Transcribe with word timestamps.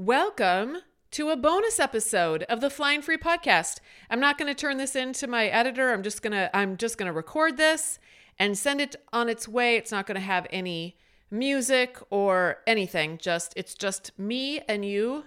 Welcome 0.00 0.78
to 1.10 1.28
a 1.28 1.36
bonus 1.36 1.78
episode 1.78 2.44
of 2.44 2.62
the 2.62 2.70
Flying 2.70 3.02
Free 3.02 3.18
podcast. 3.18 3.80
I'm 4.08 4.18
not 4.18 4.38
going 4.38 4.48
to 4.50 4.58
turn 4.58 4.78
this 4.78 4.96
into 4.96 5.26
my 5.26 5.48
editor. 5.48 5.92
I'm 5.92 6.02
just 6.02 6.22
going 6.22 6.32
to 6.32 6.48
I'm 6.56 6.78
just 6.78 6.96
going 6.96 7.08
to 7.08 7.12
record 7.12 7.58
this 7.58 7.98
and 8.38 8.56
send 8.56 8.80
it 8.80 8.96
on 9.12 9.28
its 9.28 9.46
way. 9.46 9.76
It's 9.76 9.92
not 9.92 10.06
going 10.06 10.14
to 10.14 10.22
have 10.22 10.46
any 10.48 10.96
music 11.30 11.98
or 12.08 12.60
anything. 12.66 13.18
Just 13.18 13.52
it's 13.56 13.74
just 13.74 14.18
me 14.18 14.60
and 14.60 14.86
you 14.86 15.24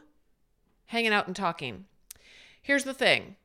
hanging 0.87 1.13
out 1.13 1.27
and 1.27 1.35
talking. 1.35 1.85
Here's 2.59 2.83
the 2.83 2.95
thing. 2.95 3.35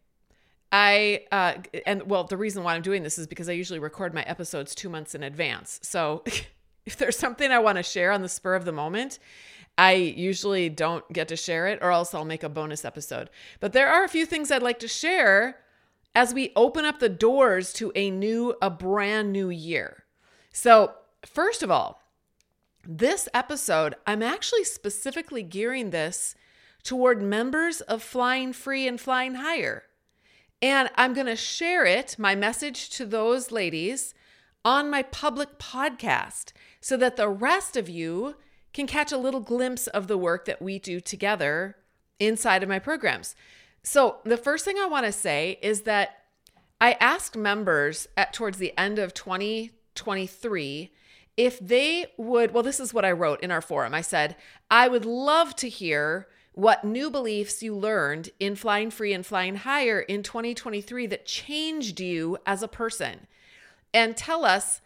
I 0.72 1.24
uh 1.30 1.56
and 1.84 2.08
well 2.08 2.24
the 2.24 2.38
reason 2.38 2.64
why 2.64 2.74
I'm 2.74 2.80
doing 2.80 3.02
this 3.02 3.18
is 3.18 3.26
because 3.26 3.50
I 3.50 3.52
usually 3.52 3.80
record 3.80 4.14
my 4.14 4.22
episodes 4.22 4.74
2 4.74 4.88
months 4.88 5.14
in 5.14 5.22
advance. 5.22 5.78
So 5.82 6.24
if 6.86 6.96
there's 6.96 7.18
something 7.18 7.50
I 7.50 7.58
want 7.58 7.76
to 7.76 7.82
share 7.82 8.12
on 8.12 8.22
the 8.22 8.30
spur 8.30 8.54
of 8.54 8.64
the 8.64 8.72
moment, 8.72 9.18
I 9.78 9.92
usually 9.92 10.68
don't 10.68 11.10
get 11.12 11.28
to 11.28 11.36
share 11.36 11.68
it, 11.68 11.78
or 11.80 11.92
else 11.92 12.12
I'll 12.12 12.24
make 12.24 12.42
a 12.42 12.48
bonus 12.48 12.84
episode. 12.84 13.30
But 13.60 13.72
there 13.72 13.88
are 13.88 14.02
a 14.02 14.08
few 14.08 14.26
things 14.26 14.50
I'd 14.50 14.62
like 14.62 14.80
to 14.80 14.88
share 14.88 15.60
as 16.16 16.34
we 16.34 16.52
open 16.56 16.84
up 16.84 16.98
the 16.98 17.08
doors 17.08 17.72
to 17.74 17.92
a 17.94 18.10
new, 18.10 18.56
a 18.60 18.70
brand 18.70 19.32
new 19.32 19.50
year. 19.50 20.02
So, 20.52 20.94
first 21.24 21.62
of 21.62 21.70
all, 21.70 22.02
this 22.84 23.28
episode, 23.32 23.94
I'm 24.04 24.22
actually 24.22 24.64
specifically 24.64 25.44
gearing 25.44 25.90
this 25.90 26.34
toward 26.82 27.22
members 27.22 27.80
of 27.82 28.02
Flying 28.02 28.52
Free 28.52 28.88
and 28.88 29.00
Flying 29.00 29.36
Higher. 29.36 29.84
And 30.60 30.90
I'm 30.96 31.14
going 31.14 31.26
to 31.28 31.36
share 31.36 31.84
it, 31.84 32.16
my 32.18 32.34
message 32.34 32.90
to 32.90 33.06
those 33.06 33.52
ladies, 33.52 34.12
on 34.64 34.90
my 34.90 35.02
public 35.02 35.58
podcast 35.60 36.52
so 36.80 36.96
that 36.96 37.16
the 37.16 37.28
rest 37.28 37.76
of 37.76 37.88
you 37.88 38.34
can 38.78 38.86
catch 38.86 39.10
a 39.10 39.18
little 39.18 39.40
glimpse 39.40 39.88
of 39.88 40.06
the 40.06 40.16
work 40.16 40.44
that 40.44 40.62
we 40.62 40.78
do 40.78 41.00
together 41.00 41.74
inside 42.20 42.62
of 42.62 42.68
my 42.68 42.78
programs. 42.78 43.34
So, 43.82 44.18
the 44.22 44.36
first 44.36 44.64
thing 44.64 44.76
I 44.78 44.86
want 44.86 45.04
to 45.04 45.10
say 45.10 45.58
is 45.62 45.80
that 45.80 46.22
I 46.80 46.92
asked 47.00 47.36
members 47.36 48.06
at 48.16 48.32
towards 48.32 48.58
the 48.58 48.72
end 48.78 49.00
of 49.00 49.14
2023 49.14 50.92
if 51.36 51.58
they 51.58 52.06
would, 52.16 52.54
well, 52.54 52.62
this 52.62 52.78
is 52.78 52.94
what 52.94 53.04
I 53.04 53.10
wrote 53.10 53.40
in 53.42 53.50
our 53.50 53.60
forum. 53.60 53.94
I 53.94 54.00
said, 54.00 54.36
I 54.70 54.86
would 54.86 55.04
love 55.04 55.56
to 55.56 55.68
hear 55.68 56.28
what 56.52 56.84
new 56.84 57.10
beliefs 57.10 57.60
you 57.64 57.74
learned 57.74 58.30
in 58.38 58.54
flying 58.54 58.92
free 58.92 59.12
and 59.12 59.26
flying 59.26 59.56
higher 59.56 59.98
in 59.98 60.22
2023 60.22 61.08
that 61.08 61.26
changed 61.26 61.98
you 61.98 62.38
as 62.46 62.62
a 62.62 62.68
person. 62.68 63.26
And 63.92 64.16
tell 64.16 64.44
us 64.44 64.80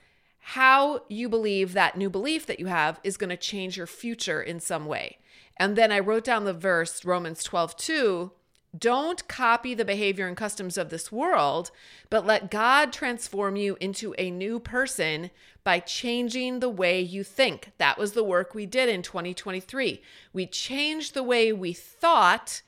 how 0.45 1.03
you 1.09 1.29
believe 1.29 1.73
that 1.73 1.97
new 1.97 2.11
belief 2.11 2.47
that 2.47 2.59
you 2.59 2.67
have 2.67 2.98
is 3.05 3.17
going 3.17 3.31
to 3.31 3.37
change 3.37 3.77
your 3.77 3.87
future 3.87 4.43
in 4.43 4.59
some 4.59 4.87
way. 4.87 5.19
And 5.57 5.77
then 5.77 5.93
I 5.93 6.01
wrote 6.01 6.25
down 6.25 6.45
the 6.45 6.53
verse, 6.53 7.05
Romans 7.05 7.45
12, 7.45 7.77
2. 7.77 8.33
Don't 8.77 9.29
copy 9.29 9.75
the 9.75 9.84
behavior 9.84 10.27
and 10.27 10.37
customs 10.37 10.77
of 10.77 10.91
this 10.91 11.12
world, 11.12 11.71
but 12.11 12.27
let 12.27 12.51
God 12.51 12.93
transform 12.93 13.55
you 13.55 13.77
into 13.81 14.15
a 14.19 14.31
new 14.31 14.59
person 14.59 15.31
by 15.62 15.79
changing 15.79 16.59
the 16.59 16.71
way 16.71 17.01
you 17.01 17.23
think. 17.23 17.71
That 17.79 17.97
was 17.97 18.12
the 18.12 18.25
work 18.25 18.53
we 18.53 18.67
did 18.67 18.89
in 18.89 19.03
2023. 19.03 20.03
We 20.33 20.47
changed 20.47 21.15
the 21.15 21.23
way 21.23 21.53
we 21.53 21.73
thought, 21.73 22.62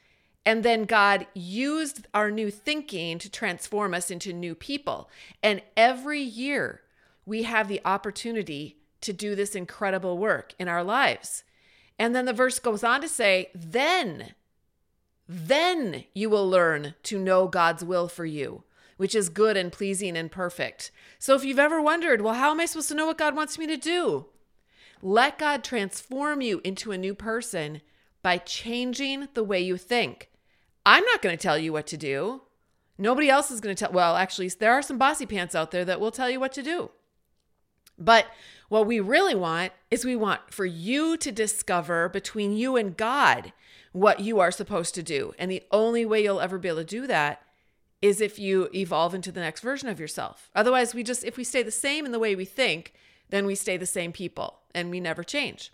and 0.47 0.63
then 0.63 0.85
God 0.85 1.27
used 1.35 2.07
our 2.15 2.31
new 2.31 2.51
thinking 2.53 3.19
to 3.19 3.31
transform 3.31 3.95
us 3.95 4.13
into 4.13 4.33
new 4.33 4.55
people. 4.55 5.11
And 5.43 5.61
every 5.77 6.21
year, 6.21 6.83
we 7.27 7.45
have 7.45 7.69
the 7.69 7.81
opportunity 7.85 8.77
to 9.01 9.13
do 9.13 9.35
this 9.35 9.55
incredible 9.55 10.19
work 10.19 10.55
in 10.59 10.69
our 10.69 10.83
lives. 10.83 11.45
And 11.99 12.15
then 12.15 12.25
the 12.25 12.33
verse 12.33 12.59
goes 12.59 12.83
on 12.83 13.01
to 13.03 13.09
say, 13.09 13.51
then, 13.55 14.35
then 15.29 16.05
you 16.15 16.29
will 16.29 16.49
learn 16.49 16.95
to 17.05 17.19
know 17.19 17.47
God's 17.47 17.85
will 17.85 18.09
for 18.09 18.25
you, 18.25 18.65
which 18.97 19.15
is 19.15 19.29
good 19.29 19.57
and 19.57 19.71
pleasing 19.71 20.17
and 20.17 20.31
perfect. 20.31 20.91
So 21.19 21.35
if 21.35 21.45
you've 21.45 21.59
ever 21.59 21.81
wondered, 21.81 22.21
well, 22.21 22.35
how 22.35 22.51
am 22.51 22.61
I 22.61 22.67
supposed 22.67 22.89
to 22.89 22.95
know 22.95 23.07
what 23.07 23.19
God 23.19 23.37
wants 23.37 23.59
me 23.59 23.67
to 23.67 23.77
do? 23.77 24.27
Let 25.03 25.39
God 25.39 25.63
transform 25.63 26.41
you 26.41 26.61
into 26.65 26.91
a 26.91 26.99
new 26.99 27.15
person 27.15 27.83
by 28.23 28.39
changing 28.39 29.29
the 29.35 29.45
way 29.45 29.61
you 29.61 29.77
think. 29.77 30.31
I'm 30.87 31.05
not 31.05 31.23
going 31.23 31.37
to 31.37 31.43
tell 31.43 31.59
you 31.59 31.73
what 31.73 31.87
to 31.89 31.97
do. 31.97 32.43
Nobody 32.97 33.29
else 33.29 33.51
is 33.51 33.61
going 33.61 33.77
to 33.77 33.85
tell. 33.85 33.93
Well, 33.93 34.17
actually, 34.17 34.49
there 34.49 34.73
are 34.73 34.83
some 34.83 34.99
bossy 34.99 35.27
pants 35.27 35.55
out 35.55 35.71
there 35.71 35.85
that 35.85 36.01
will 36.01 36.11
tell 36.11 36.31
you 36.31 36.41
what 36.41 36.53
to 36.55 36.63
do. 36.63 36.91
But 37.99 38.27
what 38.69 38.87
we 38.87 39.01
really 39.01 39.35
want 39.35 39.73
is 39.91 40.05
we 40.05 40.17
want 40.17 40.53
for 40.53 40.67
you 40.67 41.17
to 41.19 41.31
discover 41.31 42.09
between 42.09 42.57
you 42.57 42.77
and 42.77 42.97
God 42.97 43.53
what 43.93 44.21
you 44.21 44.41
are 44.41 44.51
supposed 44.51 44.95
to 44.97 45.03
do. 45.03 45.33
And 45.39 45.51
the 45.51 45.63
only 45.71 46.05
way 46.05 46.23
you'll 46.23 46.41
ever 46.41 46.59
be 46.59 46.69
able 46.69 46.79
to 46.79 46.85
do 46.85 47.07
that 47.07 47.43
is 48.03 48.21
if 48.21 48.39
you 48.39 48.69
evolve 48.75 49.15
into 49.15 49.33
the 49.33 49.41
next 49.41 49.61
version 49.61 49.89
of 49.89 50.01
yourself. 50.01 50.51
Otherwise, 50.55 50.95
we 50.95 51.03
just, 51.03 51.25
if 51.25 51.37
we 51.37 51.45
stay 51.45 51.63
the 51.63 51.71
same 51.71 52.05
in 52.05 52.13
the 52.13 52.19
way 52.19 52.35
we 52.35 52.45
think, 52.45 52.93
then 53.31 53.47
we 53.47 53.55
stay 53.55 53.77
the 53.77 53.87
same 53.87 54.13
people 54.13 54.59
and 54.75 54.91
we 54.91 55.01
never 55.01 55.23
change. 55.23 55.73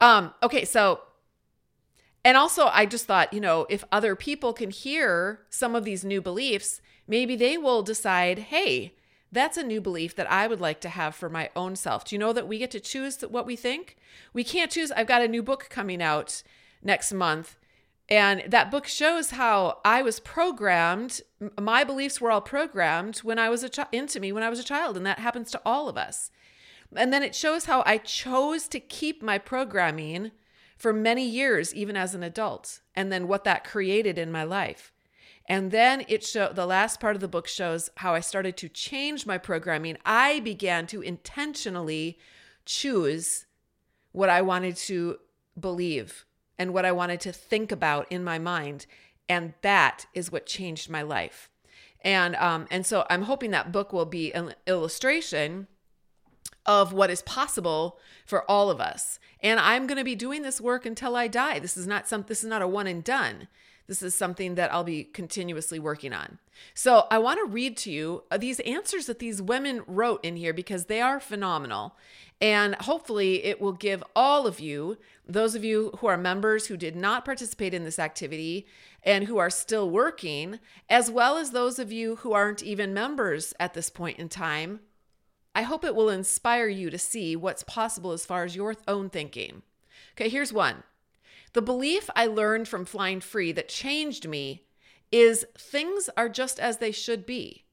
Um, 0.00 0.32
okay, 0.42 0.64
so, 0.64 1.00
and 2.24 2.36
also 2.36 2.66
I 2.66 2.86
just 2.86 3.06
thought, 3.06 3.32
you 3.32 3.40
know, 3.40 3.66
if 3.68 3.84
other 3.92 4.16
people 4.16 4.52
can 4.52 4.70
hear 4.70 5.40
some 5.50 5.74
of 5.74 5.84
these 5.84 6.04
new 6.04 6.22
beliefs, 6.22 6.80
maybe 7.06 7.36
they 7.36 7.58
will 7.58 7.82
decide, 7.82 8.38
hey, 8.38 8.94
that's 9.32 9.56
a 9.56 9.62
new 9.62 9.80
belief 9.80 10.14
that 10.16 10.30
I 10.30 10.46
would 10.46 10.60
like 10.60 10.80
to 10.82 10.90
have 10.90 11.14
for 11.14 11.30
my 11.30 11.48
own 11.56 11.74
self. 11.74 12.04
Do 12.04 12.14
you 12.14 12.18
know 12.18 12.34
that 12.34 12.46
we 12.46 12.58
get 12.58 12.70
to 12.72 12.80
choose 12.80 13.22
what 13.22 13.46
we 13.46 13.56
think? 13.56 13.96
We 14.32 14.44
can't 14.44 14.70
choose. 14.70 14.92
I've 14.92 15.06
got 15.06 15.22
a 15.22 15.28
new 15.28 15.42
book 15.42 15.68
coming 15.70 16.02
out 16.02 16.42
next 16.82 17.12
month. 17.12 17.56
And 18.08 18.44
that 18.46 18.70
book 18.70 18.86
shows 18.86 19.30
how 19.30 19.78
I 19.84 20.02
was 20.02 20.20
programmed. 20.20 21.22
My 21.58 21.82
beliefs 21.82 22.20
were 22.20 22.30
all 22.30 22.42
programmed 22.42 23.18
when 23.18 23.38
I 23.38 23.48
was 23.48 23.62
a 23.62 23.70
ch- 23.70 23.78
into 23.90 24.20
me 24.20 24.32
when 24.32 24.42
I 24.42 24.50
was 24.50 24.58
a 24.58 24.64
child, 24.64 24.98
and 24.98 25.06
that 25.06 25.18
happens 25.18 25.50
to 25.52 25.62
all 25.64 25.88
of 25.88 25.96
us. 25.96 26.30
And 26.94 27.10
then 27.10 27.22
it 27.22 27.34
shows 27.34 27.64
how 27.64 27.82
I 27.86 27.96
chose 27.96 28.68
to 28.68 28.80
keep 28.80 29.22
my 29.22 29.38
programming 29.38 30.32
for 30.76 30.92
many 30.92 31.24
years, 31.24 31.74
even 31.74 31.96
as 31.96 32.14
an 32.14 32.22
adult, 32.22 32.80
and 32.94 33.10
then 33.10 33.28
what 33.28 33.44
that 33.44 33.64
created 33.64 34.18
in 34.18 34.30
my 34.30 34.42
life. 34.42 34.91
And 35.52 35.70
then 35.70 36.06
it 36.08 36.24
show 36.24 36.50
the 36.50 36.64
last 36.64 36.98
part 36.98 37.14
of 37.14 37.20
the 37.20 37.28
book 37.28 37.46
shows 37.46 37.90
how 37.98 38.14
I 38.14 38.20
started 38.20 38.56
to 38.56 38.70
change 38.70 39.26
my 39.26 39.36
programming. 39.36 39.98
I 40.06 40.40
began 40.40 40.86
to 40.86 41.02
intentionally 41.02 42.18
choose 42.64 43.44
what 44.12 44.30
I 44.30 44.40
wanted 44.40 44.76
to 44.76 45.18
believe 45.60 46.24
and 46.58 46.72
what 46.72 46.86
I 46.86 46.92
wanted 46.92 47.20
to 47.20 47.32
think 47.32 47.70
about 47.70 48.10
in 48.10 48.24
my 48.24 48.38
mind. 48.38 48.86
And 49.28 49.52
that 49.60 50.06
is 50.14 50.32
what 50.32 50.46
changed 50.46 50.88
my 50.88 51.02
life. 51.02 51.50
And 52.00 52.34
um, 52.36 52.66
and 52.70 52.86
so 52.86 53.04
I'm 53.10 53.24
hoping 53.24 53.50
that 53.50 53.72
book 53.72 53.92
will 53.92 54.06
be 54.06 54.32
an 54.32 54.54
illustration 54.66 55.66
of 56.64 56.94
what 56.94 57.10
is 57.10 57.20
possible 57.20 57.98
for 58.24 58.50
all 58.50 58.70
of 58.70 58.80
us. 58.80 59.18
And 59.40 59.60
I'm 59.60 59.86
going 59.86 59.98
to 59.98 60.02
be 60.02 60.16
doing 60.16 60.40
this 60.40 60.62
work 60.62 60.86
until 60.86 61.14
I 61.14 61.28
die. 61.28 61.58
This 61.58 61.76
is 61.76 61.86
not 61.86 62.08
some 62.08 62.24
this 62.26 62.42
is 62.42 62.48
not 62.48 62.62
a 62.62 62.66
one 62.66 62.86
and 62.86 63.04
done. 63.04 63.48
This 63.86 64.02
is 64.02 64.14
something 64.14 64.54
that 64.54 64.72
I'll 64.72 64.84
be 64.84 65.04
continuously 65.04 65.78
working 65.78 66.12
on. 66.12 66.38
So, 66.74 67.06
I 67.10 67.18
want 67.18 67.40
to 67.40 67.50
read 67.50 67.76
to 67.78 67.90
you 67.90 68.24
uh, 68.30 68.38
these 68.38 68.60
answers 68.60 69.06
that 69.06 69.18
these 69.18 69.42
women 69.42 69.82
wrote 69.86 70.24
in 70.24 70.36
here 70.36 70.52
because 70.52 70.84
they 70.84 71.00
are 71.00 71.18
phenomenal. 71.18 71.96
And 72.40 72.74
hopefully, 72.76 73.44
it 73.44 73.60
will 73.60 73.72
give 73.72 74.02
all 74.16 74.46
of 74.46 74.60
you, 74.60 74.98
those 75.26 75.54
of 75.54 75.64
you 75.64 75.92
who 75.98 76.06
are 76.06 76.16
members 76.16 76.66
who 76.66 76.76
did 76.76 76.96
not 76.96 77.24
participate 77.24 77.74
in 77.74 77.84
this 77.84 77.98
activity 77.98 78.66
and 79.02 79.24
who 79.24 79.38
are 79.38 79.50
still 79.50 79.90
working, 79.90 80.58
as 80.88 81.10
well 81.10 81.36
as 81.36 81.50
those 81.50 81.78
of 81.78 81.92
you 81.92 82.16
who 82.16 82.32
aren't 82.32 82.62
even 82.62 82.94
members 82.94 83.54
at 83.60 83.74
this 83.74 83.90
point 83.90 84.18
in 84.18 84.28
time, 84.28 84.80
I 85.54 85.62
hope 85.62 85.84
it 85.84 85.94
will 85.94 86.08
inspire 86.08 86.68
you 86.68 86.90
to 86.90 86.98
see 86.98 87.36
what's 87.36 87.62
possible 87.62 88.12
as 88.12 88.24
far 88.24 88.44
as 88.44 88.56
your 88.56 88.74
own 88.88 89.10
thinking. 89.10 89.62
Okay, 90.14 90.28
here's 90.28 90.52
one. 90.52 90.82
The 91.52 91.62
belief 91.62 92.08
I 92.16 92.26
learned 92.26 92.68
from 92.68 92.84
flying 92.84 93.20
free 93.20 93.52
that 93.52 93.68
changed 93.68 94.26
me 94.26 94.64
is 95.10 95.44
things 95.56 96.08
are 96.16 96.28
just 96.28 96.58
as 96.58 96.78
they 96.78 96.92
should 96.92 97.26
be. 97.26 97.64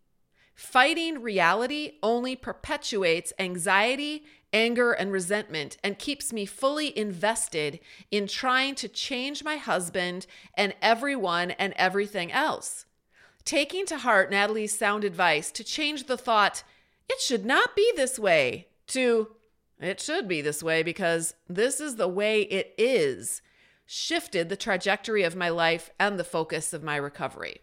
Fighting 0.53 1.21
reality 1.21 1.93
only 2.03 2.35
perpetuates 2.35 3.31
anxiety, 3.39 4.25
anger, 4.51 4.91
and 4.91 5.09
resentment 5.09 5.77
and 5.81 5.97
keeps 5.97 6.33
me 6.33 6.45
fully 6.45 6.97
invested 6.97 7.79
in 8.11 8.27
trying 8.27 8.75
to 8.75 8.89
change 8.89 9.41
my 9.41 9.55
husband 9.55 10.27
and 10.55 10.73
everyone 10.81 11.51
and 11.51 11.73
everything 11.77 12.29
else. 12.33 12.85
Taking 13.45 13.85
to 13.85 13.99
heart 13.99 14.29
Natalie's 14.29 14.77
sound 14.77 15.05
advice 15.05 15.49
to 15.53 15.63
change 15.63 16.07
the 16.07 16.17
thought, 16.17 16.63
it 17.07 17.21
should 17.21 17.45
not 17.45 17.73
be 17.73 17.93
this 17.95 18.19
way, 18.19 18.67
to 18.87 19.29
it 19.79 20.01
should 20.01 20.27
be 20.27 20.41
this 20.41 20.61
way 20.61 20.83
because 20.83 21.35
this 21.47 21.79
is 21.79 21.95
the 21.95 22.09
way 22.09 22.41
it 22.41 22.75
is 22.77 23.41
shifted 23.91 24.49
the 24.49 24.55
trajectory 24.55 25.23
of 25.23 25.35
my 25.35 25.49
life 25.49 25.89
and 25.99 26.19
the 26.19 26.23
focus 26.23 26.73
of 26.73 26.83
my 26.83 26.95
recovery. 26.95 27.61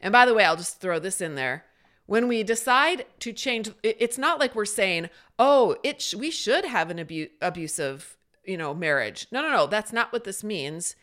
And 0.00 0.12
by 0.12 0.24
the 0.24 0.34
way, 0.34 0.44
I'll 0.44 0.56
just 0.56 0.80
throw 0.80 0.98
this 0.98 1.20
in 1.20 1.34
there. 1.34 1.64
When 2.06 2.28
we 2.28 2.42
decide 2.42 3.06
to 3.20 3.32
change, 3.32 3.70
it's 3.82 4.18
not 4.18 4.38
like 4.38 4.54
we're 4.54 4.64
saying, 4.64 5.10
"Oh, 5.38 5.76
it 5.82 6.00
sh- 6.00 6.14
we 6.14 6.30
should 6.30 6.64
have 6.64 6.90
an 6.90 6.98
abu- 7.00 7.30
abusive 7.40 8.16
you 8.44 8.56
know, 8.56 8.74
marriage. 8.74 9.26
No, 9.30 9.42
no, 9.42 9.50
no. 9.50 9.66
That's 9.66 9.92
not 9.92 10.12
what 10.12 10.24
this 10.24 10.42
means. 10.42 10.96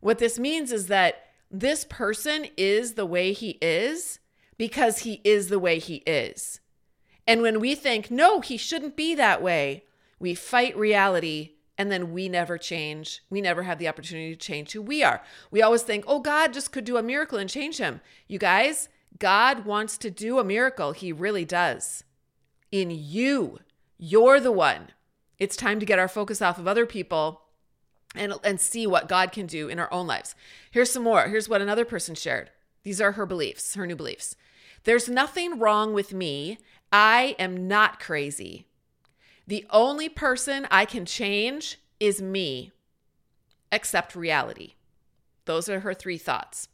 What 0.00 0.18
this 0.18 0.38
means 0.38 0.72
is 0.72 0.86
that 0.88 1.26
this 1.50 1.84
person 1.84 2.46
is 2.56 2.94
the 2.94 3.06
way 3.06 3.32
he 3.32 3.58
is 3.60 4.20
because 4.56 5.00
he 5.00 5.20
is 5.24 5.48
the 5.48 5.58
way 5.58 5.78
he 5.78 5.96
is. 6.06 6.60
And 7.26 7.42
when 7.42 7.60
we 7.60 7.74
think, 7.74 8.10
no, 8.10 8.40
he 8.40 8.56
shouldn't 8.56 8.96
be 8.96 9.14
that 9.14 9.42
way, 9.42 9.84
we 10.18 10.34
fight 10.34 10.76
reality 10.76 11.53
and 11.76 11.90
then 11.90 12.12
we 12.12 12.28
never 12.28 12.56
change. 12.56 13.22
We 13.30 13.40
never 13.40 13.64
have 13.64 13.78
the 13.78 13.88
opportunity 13.88 14.30
to 14.34 14.36
change 14.36 14.72
who 14.72 14.82
we 14.82 15.02
are. 15.02 15.22
We 15.50 15.62
always 15.62 15.82
think, 15.82 16.04
oh, 16.06 16.20
God 16.20 16.52
just 16.52 16.72
could 16.72 16.84
do 16.84 16.96
a 16.96 17.02
miracle 17.02 17.38
and 17.38 17.50
change 17.50 17.78
him. 17.78 18.00
You 18.28 18.38
guys, 18.38 18.88
God 19.18 19.64
wants 19.64 19.98
to 19.98 20.10
do 20.10 20.38
a 20.38 20.44
miracle. 20.44 20.92
He 20.92 21.12
really 21.12 21.44
does. 21.44 22.04
In 22.70 22.90
you, 22.90 23.58
you're 23.98 24.40
the 24.40 24.52
one. 24.52 24.88
It's 25.38 25.56
time 25.56 25.80
to 25.80 25.86
get 25.86 25.98
our 25.98 26.08
focus 26.08 26.40
off 26.40 26.58
of 26.58 26.68
other 26.68 26.86
people 26.86 27.42
and, 28.14 28.34
and 28.44 28.60
see 28.60 28.86
what 28.86 29.08
God 29.08 29.32
can 29.32 29.46
do 29.46 29.68
in 29.68 29.78
our 29.78 29.92
own 29.92 30.06
lives. 30.06 30.34
Here's 30.70 30.92
some 30.92 31.02
more. 31.02 31.28
Here's 31.28 31.48
what 31.48 31.60
another 31.60 31.84
person 31.84 32.14
shared. 32.14 32.50
These 32.84 33.00
are 33.00 33.12
her 33.12 33.26
beliefs, 33.26 33.74
her 33.74 33.86
new 33.86 33.96
beliefs. 33.96 34.36
There's 34.84 35.08
nothing 35.08 35.58
wrong 35.58 35.92
with 35.92 36.12
me. 36.12 36.58
I 36.92 37.34
am 37.38 37.66
not 37.66 37.98
crazy. 37.98 38.66
The 39.46 39.66
only 39.70 40.08
person 40.08 40.66
I 40.70 40.84
can 40.84 41.04
change 41.04 41.78
is 42.00 42.22
me. 42.22 42.72
Accept 43.70 44.14
reality. 44.16 44.74
Those 45.44 45.68
are 45.68 45.80
her 45.80 45.94
three 45.94 46.18
thoughts. 46.18 46.68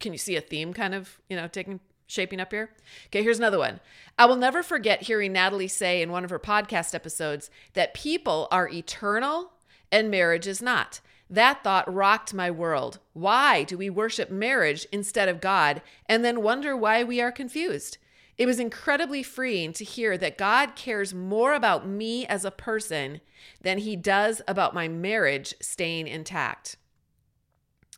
Can 0.00 0.12
you 0.12 0.18
see 0.18 0.34
a 0.34 0.40
theme 0.40 0.72
kind 0.72 0.94
of, 0.94 1.20
you 1.28 1.36
know, 1.36 1.46
taking 1.46 1.80
shaping 2.06 2.40
up 2.40 2.52
here? 2.52 2.70
Okay, 3.06 3.22
here's 3.22 3.38
another 3.38 3.58
one. 3.58 3.80
I 4.18 4.26
will 4.26 4.36
never 4.36 4.62
forget 4.62 5.02
hearing 5.02 5.32
Natalie 5.32 5.68
say 5.68 6.02
in 6.02 6.10
one 6.10 6.24
of 6.24 6.30
her 6.30 6.38
podcast 6.38 6.94
episodes 6.94 7.50
that 7.74 7.94
people 7.94 8.48
are 8.50 8.68
eternal 8.68 9.52
and 9.90 10.10
marriage 10.10 10.46
is 10.46 10.60
not. 10.60 11.00
That 11.30 11.62
thought 11.64 11.92
rocked 11.92 12.34
my 12.34 12.50
world. 12.50 12.98
Why 13.14 13.62
do 13.62 13.78
we 13.78 13.88
worship 13.88 14.30
marriage 14.30 14.86
instead 14.92 15.28
of 15.28 15.40
God 15.40 15.80
and 16.06 16.24
then 16.24 16.42
wonder 16.42 16.76
why 16.76 17.04
we 17.04 17.20
are 17.20 17.32
confused? 17.32 17.96
It 18.38 18.46
was 18.46 18.58
incredibly 18.58 19.22
freeing 19.22 19.72
to 19.74 19.84
hear 19.84 20.16
that 20.16 20.38
God 20.38 20.74
cares 20.74 21.12
more 21.12 21.54
about 21.54 21.86
me 21.86 22.26
as 22.26 22.44
a 22.44 22.50
person 22.50 23.20
than 23.60 23.78
he 23.78 23.94
does 23.94 24.40
about 24.48 24.74
my 24.74 24.88
marriage 24.88 25.54
staying 25.60 26.08
intact. 26.08 26.76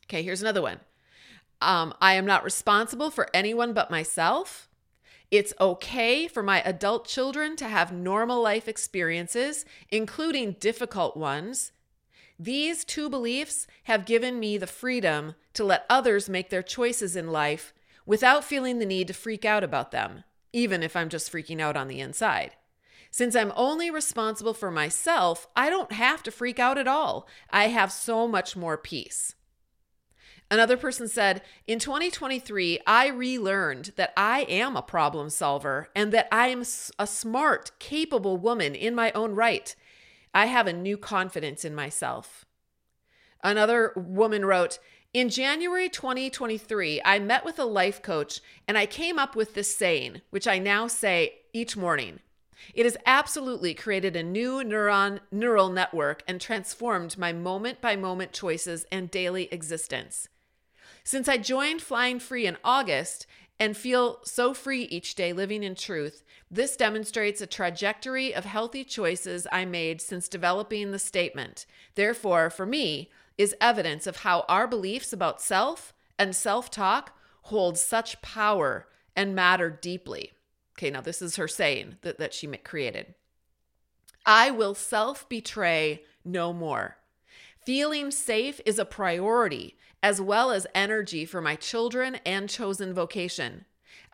Okay, 0.05 0.23
here's 0.23 0.43
another 0.43 0.63
one. 0.63 0.81
Um, 1.61 1.95
I 2.01 2.15
am 2.15 2.27
not 2.27 2.45
responsible 2.45 3.11
for 3.11 3.29
anyone 3.33 3.73
but 3.73 3.91
myself. 3.91 4.69
It's 5.31 5.55
okay 5.61 6.29
for 6.29 6.43
my 6.43 6.63
adult 6.63 7.09
children 7.09 7.57
to 7.57 7.69
have 7.69 7.91
normal 7.91 8.43
life 8.43 8.69
experiences, 8.69 9.65
including 9.91 10.57
difficult 10.61 11.17
ones. 11.17 11.73
These 12.39 12.85
two 12.85 13.09
beliefs 13.09 13.67
have 13.85 14.05
given 14.05 14.39
me 14.39 14.59
the 14.59 14.67
freedom 14.67 15.37
to 15.55 15.65
let 15.65 15.87
others 15.89 16.29
make 16.29 16.51
their 16.51 16.63
choices 16.63 17.17
in 17.17 17.29
life 17.29 17.73
without 18.06 18.45
feeling 18.45 18.79
the 18.79 18.87
need 18.87 19.09
to 19.09 19.15
freak 19.15 19.45
out 19.45 19.65
about 19.65 19.91
them, 19.91 20.25
even 20.53 20.83
if 20.83 20.97
I'm 20.97 21.09
just 21.09 21.33
freaking 21.33 21.61
out 21.61 21.77
on 21.77 21.89
the 21.89 22.01
inside. 22.01 22.53
Since 23.11 23.37
I'm 23.37 23.53
only 23.55 23.91
responsible 23.91 24.55
for 24.55 24.71
myself, 24.71 25.47
I 25.55 25.71
don't 25.71 25.93
have 25.93 26.23
to 26.25 26.33
freak 26.33 26.59
out 26.59 26.79
at 26.79 26.89
all. 26.89 27.29
I 27.51 27.69
have 27.69 27.93
so 27.93 28.27
much 28.27 28.56
more 28.56 28.77
peace. 28.77 29.37
Another 30.51 30.77
person 30.77 31.09
said, 31.09 31.43
In 31.67 31.79
2023, 31.79 32.81
I 32.87 33.09
relearned 33.09 33.93
that 33.97 34.12
I 34.17 34.43
am 34.43 34.77
a 34.77 34.83
problem 34.83 35.31
solver 35.31 35.89
and 35.95 36.12
that 36.12 36.29
I 36.31 36.49
am 36.49 36.62
a 36.99 37.06
smart, 37.06 37.71
capable 37.79 38.37
woman 38.37 38.75
in 38.75 38.95
my 38.95 39.11
own 39.12 39.35
right. 39.35 39.75
I 40.35 40.47
have 40.47 40.67
a 40.67 40.73
new 40.73 40.99
confidence 40.99 41.65
in 41.65 41.75
myself. 41.75 42.45
Another 43.43 43.93
woman 43.95 44.45
wrote, 44.45 44.79
in 45.15 45.31
January 45.31 45.89
2023, 45.89 47.01
I 47.05 47.21
met 47.21 47.45
with 47.45 47.61
a 47.61 47.65
life 47.65 48.03
coach 48.03 48.41
and 48.67 48.77
I 48.77 48.85
came 48.85 49.17
up 49.17 49.37
with 49.37 49.55
this 49.55 49.75
saying, 49.75 50.21
which 50.31 50.49
I 50.49 50.59
now 50.59 50.89
say 50.89 51.35
each 51.53 51.77
morning. 51.77 52.19
It 52.75 52.85
has 52.85 52.97
absolutely 53.07 53.75
created 53.75 54.17
a 54.17 54.25
new 54.25 54.65
neuron 54.65 55.21
neural 55.31 55.69
network 55.69 56.25
and 56.27 56.41
transformed 56.41 57.17
my 57.17 57.33
moment 57.33 57.81
by 57.81 57.95
moment 57.95 58.33
choices 58.33 58.87
and 58.91 59.11
daily 59.11 59.49
existence. 59.53 60.29
Since 61.05 61.29
I 61.29 61.37
joined 61.37 61.81
Flying 61.81 62.19
Free 62.19 62.47
in 62.47 62.57
August 62.65 63.27
and 63.61 63.77
feel 63.77 64.19
so 64.25 64.53
free 64.53 64.83
each 64.85 65.15
day 65.15 65.33
living 65.33 65.63
in 65.63 65.77
truth, 65.77 66.25
this 66.51 66.77
demonstrates 66.77 67.41
a 67.41 67.47
trajectory 67.47 68.35
of 68.35 68.47
healthy 68.47 68.83
choices 68.83 69.47
I 69.53 69.65
made 69.65 70.01
since 70.01 70.29
developing 70.29 70.91
the 70.91 70.99
statement. 70.99 71.67
Therefore, 71.95 72.51
for 72.51 72.67
me, 72.67 73.11
is 73.37 73.55
evidence 73.61 74.07
of 74.07 74.19
how 74.19 74.45
our 74.49 74.67
beliefs 74.67 75.13
about 75.13 75.41
self 75.41 75.93
and 76.19 76.35
self 76.35 76.71
talk 76.71 77.17
hold 77.43 77.77
such 77.77 78.23
power 78.23 78.89
and 79.17 79.35
matter 79.35 79.71
deeply. 79.71 80.33
Okay, 80.77 80.91
now 80.91 81.01
this 81.01 81.23
is 81.23 81.37
her 81.37 81.49
saying 81.49 81.97
that, 82.03 82.19
that 82.19 82.35
she 82.35 82.47
created. 82.47 83.15
I 84.27 84.51
will 84.51 84.75
self 84.75 85.29
betray 85.29 86.03
no 86.25 86.53
more. 86.53 86.97
Feeling 87.65 88.11
safe 88.11 88.61
is 88.67 88.79
a 88.79 88.85
priority, 88.85 89.77
as 90.03 90.21
well 90.21 90.51
as 90.51 90.67
energy 90.75 91.25
for 91.25 91.41
my 91.41 91.57
children 91.57 92.17
and 92.27 92.49
chosen 92.49 92.93
vocation. 92.93 93.65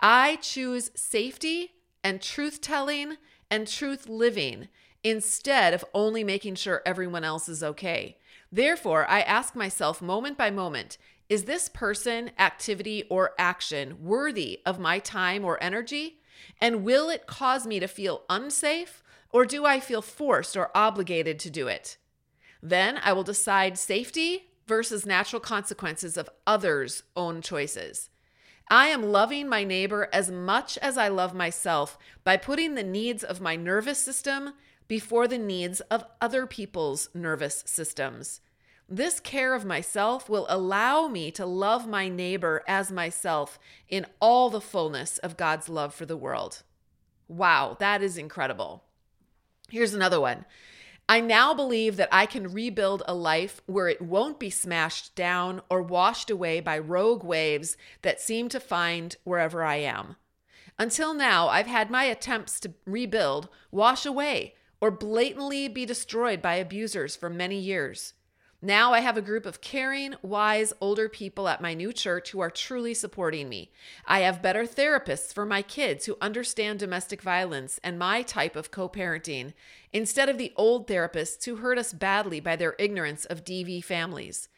I 0.00 0.37
choose 0.37 0.90
safety 0.94 1.73
and 2.02 2.23
truth 2.23 2.61
telling 2.61 3.16
and 3.50 3.66
truth 3.66 4.08
living 4.08 4.69
instead 5.02 5.75
of 5.75 5.84
only 5.94 6.23
making 6.25 6.55
sure 6.55 6.82
everyone 6.87 7.25
else 7.25 7.49
is 7.49 7.62
okay. 7.62 8.19
Therefore, 8.52 9.08
I 9.08 9.20
ask 9.23 9.55
myself 9.55 10.02
moment 10.02 10.37
by 10.37 10.50
moment 10.50 10.99
is 11.29 11.44
this 11.44 11.69
person, 11.69 12.32
activity, 12.38 13.05
or 13.08 13.35
action 13.38 14.02
worthy 14.02 14.61
of 14.67 14.81
my 14.81 14.99
time 14.99 15.44
or 15.44 15.62
energy? 15.62 16.19
And 16.61 16.82
will 16.82 17.08
it 17.08 17.29
cause 17.29 17.69
me 17.69 17.79
to 17.79 17.87
feel 17.87 18.25
unsafe, 18.29 19.05
or 19.31 19.44
do 19.44 19.64
I 19.64 19.79
feel 19.79 20.02
forced 20.02 20.56
or 20.56 20.73
obligated 20.75 21.38
to 21.41 21.50
do 21.50 21.69
it? 21.69 21.99
Then 22.61 22.99
I 23.05 23.12
will 23.12 23.23
decide 23.23 23.79
safety 23.79 24.50
versus 24.67 25.06
natural 25.06 25.41
consequences 25.41 26.17
of 26.17 26.29
others' 26.47 27.05
own 27.14 27.43
choices. 27.43 28.11
I 28.69 28.87
am 28.87 29.02
loving 29.02 29.49
my 29.49 29.64
neighbor 29.64 30.08
as 30.12 30.31
much 30.31 30.79
as 30.79 30.99
I 30.99 31.08
love 31.08 31.35
myself 31.35 31.99
by 32.25 32.37
putting 32.37 32.75
the 32.75 32.82
needs 32.82 33.23
of 33.23 33.41
my 33.41 33.55
nervous 33.55 33.99
system 33.99 34.55
before 34.90 35.28
the 35.28 35.38
needs 35.38 35.78
of 35.82 36.04
other 36.20 36.46
people's 36.46 37.10
nervous 37.14 37.62
systems. 37.64 38.40
This 38.88 39.20
care 39.20 39.54
of 39.54 39.64
myself 39.64 40.28
will 40.28 40.46
allow 40.48 41.06
me 41.06 41.30
to 41.30 41.47
love 41.47 41.87
my 41.87 42.09
neighbor 42.09 42.64
as 42.66 42.90
myself 42.90 43.56
in 43.88 44.04
all 44.20 44.50
the 44.50 44.61
fullness 44.61 45.18
of 45.18 45.37
God's 45.37 45.68
love 45.68 45.94
for 45.94 46.06
the 46.06 46.16
world. 46.16 46.64
Wow, 47.28 47.76
that 47.78 48.02
is 48.02 48.18
incredible. 48.18 48.82
Here's 49.68 49.94
another 49.94 50.20
one. 50.20 50.44
I 51.09 51.20
now 51.20 51.54
believe 51.54 51.97
that 51.97 52.09
I 52.11 52.26
can 52.26 52.52
rebuild 52.52 53.04
a 53.06 53.14
life 53.14 53.62
where 53.66 53.87
it 53.87 54.02
won't 54.02 54.40
be 54.40 54.50
smashed 54.50 55.14
down 55.14 55.61
or 55.70 55.82
washed 55.82 56.30
away 56.30 56.59
by 56.59 56.76
rogue 56.80 57.23
waves 57.23 57.76
that 58.02 58.20
seem 58.20 58.49
to 58.49 58.59
find 58.59 59.14
wherever 59.23 59.62
I 59.62 59.76
am. 59.76 60.16
Until 60.80 61.14
now, 61.14 61.47
I've 61.47 61.68
had 61.68 61.90
my 61.92 62.04
attempts 62.04 62.59
to 62.59 62.75
rebuild 62.87 63.49
wash 63.70 64.04
away 64.04 64.54
or 64.80 64.90
blatantly 64.90 65.68
be 65.68 65.84
destroyed 65.84 66.40
by 66.40 66.54
abusers 66.54 67.16
for 67.16 67.28
many 67.28 67.58
years. 67.58 68.14
Now 68.62 68.92
I 68.92 69.00
have 69.00 69.16
a 69.16 69.22
group 69.22 69.46
of 69.46 69.62
caring, 69.62 70.14
wise, 70.20 70.75
older 70.82 71.08
people 71.08 71.49
at 71.49 71.62
my 71.62 71.72
new 71.72 71.94
church 71.94 72.30
who 72.30 72.40
are 72.40 72.50
truly 72.50 72.92
supporting 72.92 73.49
me. 73.49 73.72
I 74.04 74.20
have 74.20 74.42
better 74.42 74.64
therapists 74.64 75.32
for 75.32 75.46
my 75.46 75.62
kids 75.62 76.04
who 76.04 76.18
understand 76.20 76.78
domestic 76.78 77.22
violence 77.22 77.80
and 77.82 77.99
my 77.99 78.20
type 78.20 78.56
of 78.56 78.70
co 78.70 78.87
parenting, 78.87 79.54
instead 79.94 80.28
of 80.28 80.37
the 80.37 80.52
old 80.56 80.87
therapists 80.87 81.42
who 81.46 81.56
hurt 81.56 81.78
us 81.78 81.94
badly 81.94 82.38
by 82.38 82.54
their 82.54 82.76
ignorance 82.78 83.25
of 83.25 83.44
DV 83.44 83.82
families. 83.82 84.49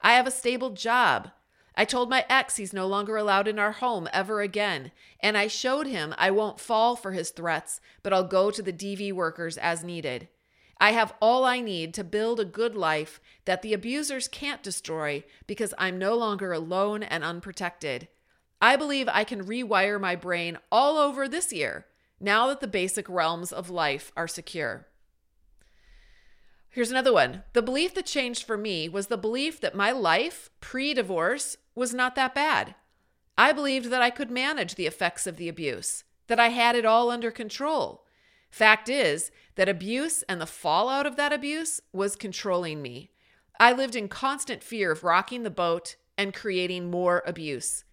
I 0.00 0.14
have 0.14 0.26
a 0.26 0.32
stable 0.32 0.70
job. 0.70 1.30
I 1.74 1.84
told 1.84 2.10
my 2.10 2.24
ex 2.28 2.56
he's 2.56 2.72
no 2.72 2.86
longer 2.86 3.16
allowed 3.16 3.48
in 3.48 3.58
our 3.58 3.72
home 3.72 4.08
ever 4.12 4.40
again, 4.40 4.92
and 5.20 5.38
I 5.38 5.46
showed 5.46 5.86
him 5.86 6.14
I 6.18 6.30
won't 6.30 6.60
fall 6.60 6.96
for 6.96 7.12
his 7.12 7.30
threats, 7.30 7.80
but 8.02 8.12
I'll 8.12 8.24
go 8.24 8.50
to 8.50 8.62
the 8.62 8.72
DV 8.72 9.12
workers 9.12 9.56
as 9.56 9.82
needed. 9.82 10.28
I 10.78 10.90
have 10.92 11.14
all 11.20 11.44
I 11.44 11.60
need 11.60 11.94
to 11.94 12.04
build 12.04 12.40
a 12.40 12.44
good 12.44 12.74
life 12.74 13.20
that 13.44 13.62
the 13.62 13.72
abusers 13.72 14.28
can't 14.28 14.62
destroy 14.62 15.24
because 15.46 15.72
I'm 15.78 15.98
no 15.98 16.16
longer 16.16 16.52
alone 16.52 17.02
and 17.02 17.22
unprotected. 17.22 18.08
I 18.60 18.76
believe 18.76 19.08
I 19.08 19.24
can 19.24 19.44
rewire 19.44 20.00
my 20.00 20.16
brain 20.16 20.58
all 20.70 20.98
over 20.98 21.28
this 21.28 21.52
year 21.52 21.86
now 22.20 22.48
that 22.48 22.60
the 22.60 22.66
basic 22.66 23.08
realms 23.08 23.52
of 23.52 23.70
life 23.70 24.12
are 24.16 24.28
secure. 24.28 24.86
Here's 26.72 26.90
another 26.90 27.12
one. 27.12 27.42
The 27.52 27.60
belief 27.60 27.92
that 27.94 28.06
changed 28.06 28.44
for 28.44 28.56
me 28.56 28.88
was 28.88 29.08
the 29.08 29.18
belief 29.18 29.60
that 29.60 29.74
my 29.74 29.92
life 29.92 30.48
pre 30.60 30.94
divorce 30.94 31.58
was 31.74 31.92
not 31.92 32.14
that 32.14 32.34
bad. 32.34 32.74
I 33.36 33.52
believed 33.52 33.90
that 33.90 34.00
I 34.00 34.08
could 34.08 34.30
manage 34.30 34.74
the 34.74 34.86
effects 34.86 35.26
of 35.26 35.36
the 35.36 35.50
abuse, 35.50 36.04
that 36.28 36.40
I 36.40 36.48
had 36.48 36.74
it 36.74 36.86
all 36.86 37.10
under 37.10 37.30
control. 37.30 38.06
Fact 38.50 38.88
is 38.88 39.30
that 39.56 39.68
abuse 39.68 40.22
and 40.22 40.40
the 40.40 40.46
fallout 40.46 41.04
of 41.04 41.16
that 41.16 41.30
abuse 41.30 41.82
was 41.92 42.16
controlling 42.16 42.80
me. 42.80 43.10
I 43.60 43.74
lived 43.74 43.94
in 43.94 44.08
constant 44.08 44.62
fear 44.62 44.92
of 44.92 45.04
rocking 45.04 45.42
the 45.42 45.50
boat 45.50 45.96
and 46.16 46.32
creating 46.32 46.90
more 46.90 47.22
abuse. 47.26 47.84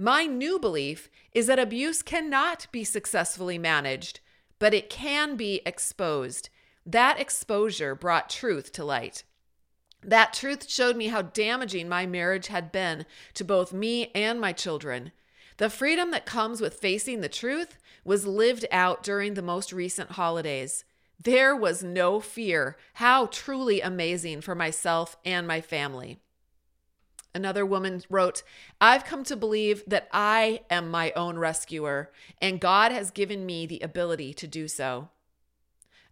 My 0.00 0.26
new 0.26 0.58
belief 0.58 1.08
is 1.32 1.46
that 1.46 1.60
abuse 1.60 2.02
cannot 2.02 2.66
be 2.72 2.82
successfully 2.82 3.56
managed, 3.56 4.18
but 4.58 4.74
it 4.74 4.90
can 4.90 5.36
be 5.36 5.62
exposed. 5.64 6.50
That 6.86 7.20
exposure 7.20 7.96
brought 7.96 8.30
truth 8.30 8.70
to 8.72 8.84
light. 8.84 9.24
That 10.04 10.32
truth 10.32 10.70
showed 10.70 10.96
me 10.96 11.08
how 11.08 11.22
damaging 11.22 11.88
my 11.88 12.06
marriage 12.06 12.46
had 12.46 12.70
been 12.70 13.06
to 13.34 13.44
both 13.44 13.72
me 13.72 14.12
and 14.14 14.40
my 14.40 14.52
children. 14.52 15.10
The 15.56 15.68
freedom 15.68 16.12
that 16.12 16.26
comes 16.26 16.60
with 16.60 16.78
facing 16.78 17.22
the 17.22 17.28
truth 17.28 17.76
was 18.04 18.24
lived 18.24 18.66
out 18.70 19.02
during 19.02 19.34
the 19.34 19.42
most 19.42 19.72
recent 19.72 20.12
holidays. 20.12 20.84
There 21.20 21.56
was 21.56 21.82
no 21.82 22.20
fear. 22.20 22.76
How 22.94 23.26
truly 23.26 23.80
amazing 23.80 24.42
for 24.42 24.54
myself 24.54 25.16
and 25.24 25.44
my 25.44 25.60
family. 25.60 26.20
Another 27.34 27.66
woman 27.66 28.02
wrote, 28.08 28.44
I've 28.80 29.04
come 29.04 29.24
to 29.24 29.36
believe 29.36 29.82
that 29.88 30.08
I 30.12 30.60
am 30.70 30.90
my 30.90 31.10
own 31.16 31.38
rescuer, 31.38 32.12
and 32.40 32.60
God 32.60 32.92
has 32.92 33.10
given 33.10 33.44
me 33.44 33.66
the 33.66 33.80
ability 33.80 34.34
to 34.34 34.46
do 34.46 34.68
so. 34.68 35.08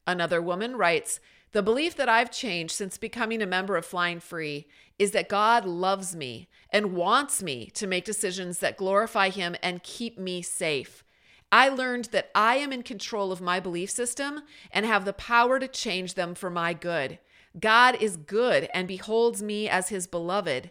Another 0.07 0.43
woman 0.43 0.77
writes, 0.77 1.21
The 1.53 1.63
belief 1.63 1.97
that 1.97 2.09
I've 2.09 2.31
changed 2.31 2.75
since 2.75 2.99
becoming 2.99 3.41
a 3.41 3.47
member 3.47 3.77
of 3.77 3.87
Flying 3.87 4.21
Free 4.21 4.67
is 4.99 5.13
that 5.13 5.29
God 5.29 5.65
loves 5.65 6.15
me 6.15 6.49
and 6.71 6.95
wants 6.95 7.43
me 7.43 7.67
to 7.75 7.87
make 7.87 8.05
decisions 8.05 8.59
that 8.59 8.77
glorify 8.77 9.31
Him 9.31 9.57
and 9.63 9.83
keep 9.83 10.19
me 10.19 10.43
safe. 10.43 11.05
I 11.51 11.69
learned 11.69 12.07
that 12.07 12.31
I 12.35 12.57
am 12.57 12.73
in 12.73 12.83
control 12.83 13.31
of 13.31 13.41
my 13.41 13.61
belief 13.61 13.91
system 13.91 14.43
and 14.71 14.85
have 14.85 15.05
the 15.05 15.13
power 15.13 15.59
to 15.59 15.69
change 15.69 16.15
them 16.15 16.35
for 16.35 16.51
my 16.51 16.75
good. 16.75 17.19
God 17.59 17.97
is 18.03 18.17
good 18.17 18.69
and 18.75 18.89
beholds 18.89 19.43
me 19.43 19.69
as 19.69 19.89
His 19.89 20.07
beloved. 20.07 20.71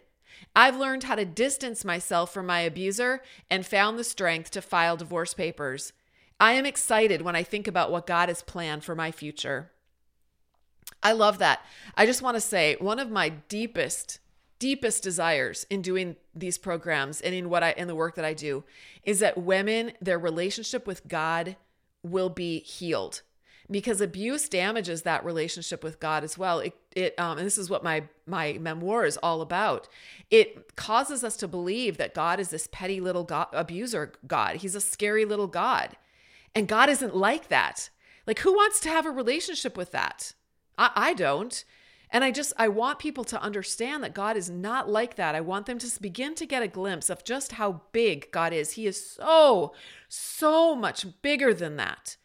I've 0.54 0.76
learned 0.76 1.04
how 1.04 1.14
to 1.14 1.24
distance 1.24 1.84
myself 1.84 2.32
from 2.32 2.46
my 2.46 2.60
abuser 2.60 3.22
and 3.50 3.64
found 3.64 3.98
the 3.98 4.04
strength 4.04 4.50
to 4.52 4.62
file 4.62 4.96
divorce 4.96 5.34
papers. 5.34 5.92
I 6.40 6.52
am 6.52 6.66
excited 6.66 7.22
when 7.22 7.36
I 7.36 7.42
think 7.42 7.66
about 7.66 7.90
what 7.90 8.06
God 8.06 8.28
has 8.28 8.42
planned 8.42 8.84
for 8.84 8.94
my 8.94 9.10
future. 9.10 9.70
I 11.02 11.12
love 11.12 11.38
that. 11.38 11.60
I 11.96 12.06
just 12.06 12.22
want 12.22 12.36
to 12.36 12.40
say 12.40 12.76
one 12.78 12.98
of 12.98 13.10
my 13.10 13.28
deepest 13.28 14.18
deepest 14.60 15.02
desires 15.02 15.66
in 15.68 15.82
doing 15.82 16.16
these 16.34 16.56
programs 16.56 17.20
and 17.20 17.34
in 17.34 17.50
what 17.50 17.62
I 17.62 17.72
in 17.72 17.88
the 17.88 17.94
work 17.94 18.14
that 18.14 18.24
I 18.24 18.34
do 18.34 18.64
is 19.02 19.18
that 19.18 19.36
women 19.36 19.92
their 20.00 20.18
relationship 20.18 20.86
with 20.86 21.06
God 21.06 21.56
will 22.02 22.30
be 22.30 22.60
healed 22.60 23.22
because 23.70 24.00
abuse 24.00 24.48
damages 24.48 25.02
that 25.02 25.24
relationship 25.24 25.82
with 25.82 25.98
God 25.98 26.22
as 26.22 26.36
well. 26.36 26.60
It, 26.60 26.74
it 26.94 27.18
um, 27.18 27.38
and 27.38 27.46
this 27.46 27.58
is 27.58 27.70
what 27.70 27.82
my 27.82 28.04
my 28.26 28.54
memoir 28.54 29.04
is 29.04 29.16
all 29.18 29.40
about. 29.40 29.88
It 30.30 30.76
causes 30.76 31.24
us 31.24 31.36
to 31.38 31.48
believe 31.48 31.96
that 31.96 32.14
God 32.14 32.40
is 32.40 32.50
this 32.50 32.68
petty 32.70 33.00
little 33.00 33.24
God, 33.24 33.48
abuser 33.52 34.12
God. 34.26 34.56
He's 34.56 34.74
a 34.74 34.80
scary 34.80 35.24
little 35.24 35.46
God, 35.46 35.96
and 36.54 36.68
God 36.68 36.88
isn't 36.88 37.14
like 37.14 37.48
that. 37.48 37.90
Like, 38.26 38.40
who 38.40 38.52
wants 38.52 38.80
to 38.80 38.88
have 38.88 39.06
a 39.06 39.10
relationship 39.10 39.76
with 39.76 39.92
that? 39.92 40.34
I, 40.78 40.90
I 40.94 41.14
don't. 41.14 41.64
And 42.10 42.22
I 42.22 42.30
just 42.30 42.52
I 42.56 42.68
want 42.68 43.00
people 43.00 43.24
to 43.24 43.42
understand 43.42 44.04
that 44.04 44.14
God 44.14 44.36
is 44.36 44.48
not 44.48 44.88
like 44.88 45.16
that. 45.16 45.34
I 45.34 45.40
want 45.40 45.66
them 45.66 45.78
to 45.78 46.00
begin 46.00 46.34
to 46.36 46.46
get 46.46 46.62
a 46.62 46.68
glimpse 46.68 47.10
of 47.10 47.24
just 47.24 47.52
how 47.52 47.82
big 47.92 48.30
God 48.30 48.52
is. 48.52 48.72
He 48.72 48.86
is 48.86 49.04
so 49.04 49.72
so 50.08 50.76
much 50.76 51.06
bigger 51.22 51.52
than 51.52 51.76
that 51.76 52.16